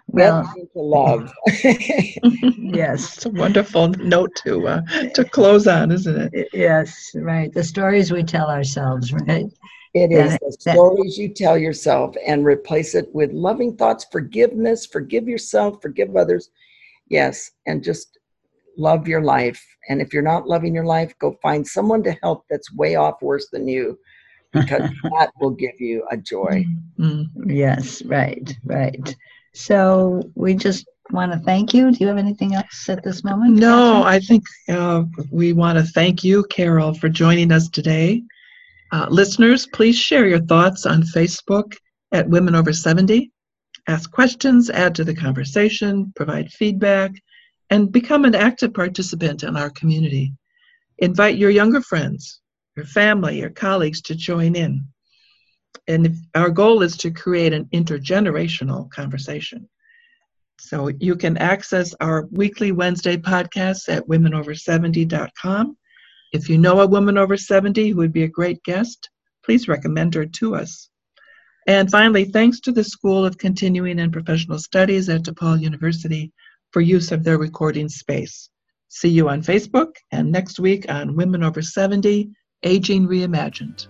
Well, 0.08 0.42
to 0.72 0.80
love. 0.80 1.30
yes, 1.62 3.16
it's 3.16 3.26
a 3.26 3.30
wonderful 3.30 3.88
note 3.88 4.34
to 4.36 4.66
uh, 4.66 4.80
to 5.14 5.24
close 5.24 5.66
on, 5.66 5.92
isn't 5.92 6.34
it? 6.34 6.48
Yes, 6.54 7.12
right. 7.14 7.52
The 7.52 7.62
stories 7.62 8.10
we 8.10 8.22
tell 8.22 8.48
ourselves, 8.48 9.12
right? 9.12 9.44
It 9.94 10.12
is 10.12 10.38
the 10.38 10.52
stories 10.52 11.16
you 11.16 11.28
tell 11.28 11.56
yourself 11.56 12.14
and 12.26 12.44
replace 12.44 12.94
it 12.94 13.12
with 13.14 13.32
loving 13.32 13.76
thoughts, 13.76 14.06
forgiveness, 14.10 14.86
forgive 14.86 15.28
yourself, 15.28 15.80
forgive 15.80 16.14
others. 16.16 16.50
Yes, 17.08 17.52
and 17.66 17.82
just 17.82 18.18
love 18.76 19.08
your 19.08 19.22
life. 19.22 19.64
And 19.88 20.00
if 20.00 20.12
you're 20.12 20.22
not 20.22 20.46
loving 20.46 20.74
your 20.74 20.84
life, 20.84 21.18
go 21.18 21.38
find 21.42 21.66
someone 21.66 22.02
to 22.04 22.12
help 22.22 22.44
that's 22.48 22.72
way 22.72 22.96
off 22.96 23.22
worse 23.22 23.48
than 23.50 23.66
you 23.66 23.98
because 24.52 24.82
that 25.04 25.30
will 25.40 25.50
give 25.50 25.80
you 25.80 26.04
a 26.10 26.16
joy. 26.16 26.64
Mm-hmm. 26.98 27.50
Yes, 27.50 28.02
right, 28.02 28.56
right. 28.64 29.16
So 29.54 30.22
we 30.34 30.54
just 30.54 30.86
want 31.10 31.32
to 31.32 31.38
thank 31.38 31.74
you. 31.74 31.90
Do 31.90 31.98
you 32.00 32.06
have 32.08 32.18
anything 32.18 32.54
else 32.54 32.88
at 32.88 33.02
this 33.02 33.24
moment? 33.24 33.56
No, 33.56 34.02
I 34.02 34.20
think 34.20 34.44
uh, 34.68 35.04
we 35.30 35.52
want 35.52 35.78
to 35.78 35.84
thank 35.84 36.22
you, 36.22 36.44
Carol, 36.44 36.94
for 36.94 37.08
joining 37.08 37.50
us 37.52 37.68
today. 37.68 38.22
Uh, 38.90 39.06
listeners, 39.10 39.66
please 39.66 39.98
share 39.98 40.26
your 40.26 40.40
thoughts 40.40 40.86
on 40.86 41.02
Facebook 41.02 41.74
at 42.12 42.28
Women 42.28 42.54
Over 42.54 42.72
70. 42.72 43.30
Ask 43.86 44.10
questions, 44.10 44.70
add 44.70 44.94
to 44.94 45.04
the 45.04 45.14
conversation, 45.14 46.12
provide 46.16 46.50
feedback, 46.50 47.12
and 47.70 47.92
become 47.92 48.24
an 48.24 48.34
active 48.34 48.72
participant 48.72 49.42
in 49.42 49.56
our 49.56 49.70
community. 49.70 50.32
Invite 50.98 51.36
your 51.36 51.50
younger 51.50 51.82
friends, 51.82 52.40
your 52.76 52.86
family, 52.86 53.40
your 53.40 53.50
colleagues 53.50 54.00
to 54.02 54.14
join 54.14 54.56
in. 54.56 54.86
And 55.86 56.16
our 56.34 56.50
goal 56.50 56.82
is 56.82 56.96
to 56.98 57.10
create 57.10 57.52
an 57.52 57.66
intergenerational 57.74 58.90
conversation. 58.90 59.68
So 60.60 60.88
you 60.98 61.14
can 61.14 61.36
access 61.36 61.94
our 62.00 62.26
weekly 62.30 62.72
Wednesday 62.72 63.16
podcasts 63.16 63.88
at 63.88 64.06
womenover70.com 64.06 65.76
if 66.32 66.48
you 66.48 66.58
know 66.58 66.80
a 66.80 66.86
woman 66.86 67.16
over 67.16 67.36
70 67.36 67.90
who 67.90 67.96
would 67.96 68.12
be 68.12 68.24
a 68.24 68.28
great 68.28 68.62
guest, 68.62 69.08
please 69.44 69.68
recommend 69.68 70.14
her 70.14 70.26
to 70.26 70.54
us. 70.54 70.90
And 71.66 71.90
finally, 71.90 72.24
thanks 72.24 72.60
to 72.60 72.72
the 72.72 72.84
School 72.84 73.24
of 73.24 73.38
Continuing 73.38 74.00
and 74.00 74.12
Professional 74.12 74.58
Studies 74.58 75.08
at 75.08 75.22
DePaul 75.22 75.60
University 75.60 76.32
for 76.72 76.80
use 76.80 77.12
of 77.12 77.24
their 77.24 77.38
recording 77.38 77.88
space. 77.88 78.50
See 78.88 79.10
you 79.10 79.28
on 79.28 79.42
Facebook 79.42 79.92
and 80.12 80.32
next 80.32 80.58
week 80.58 80.90
on 80.90 81.14
Women 81.14 81.42
Over 81.42 81.60
70 81.60 82.30
Aging 82.62 83.06
Reimagined. 83.06 83.86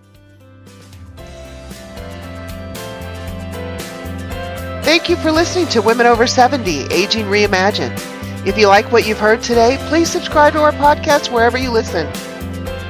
Thank 4.83 5.07
you 5.07 5.15
for 5.17 5.31
listening 5.31 5.67
to 5.67 5.81
Women 5.81 6.07
Over 6.07 6.27
70 6.27 6.85
Aging 6.91 7.25
Reimagined. 7.25 7.97
If 8.45 8.57
you 8.57 8.67
like 8.67 8.91
what 8.91 9.05
you've 9.05 9.19
heard 9.19 9.41
today, 9.41 9.77
please 9.87 10.09
subscribe 10.09 10.53
to 10.53 10.61
our 10.61 10.71
podcast 10.71 11.31
wherever 11.31 11.57
you 11.57 11.71
listen. 11.71 12.07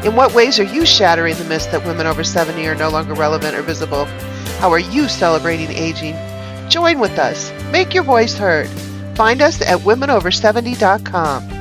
In 0.04 0.16
what 0.16 0.34
ways 0.34 0.60
are 0.60 0.64
you 0.64 0.86
shattering 0.86 1.36
the 1.36 1.43
myth 1.43 1.70
that 1.72 1.86
women 1.86 2.08
over 2.08 2.24
70 2.24 2.66
are 2.68 2.76
no 2.76 2.89
longer 2.89 3.14
relevant 3.14 3.54
or 3.54 3.62
visible? 3.62 4.06
How 4.60 4.72
are 4.72 4.80
you 4.80 5.10
celebrating 5.10 5.72
aging? 5.72 6.16
Join 6.70 7.00
with 7.00 7.20
us. 7.20 7.52
Make 7.72 7.93
your 7.93 8.04
voice 8.04 8.38
heard. 8.38 8.70
Find 9.16 9.41
us 9.41 9.62
at 9.62 9.80
womenover70.com. 9.80 11.59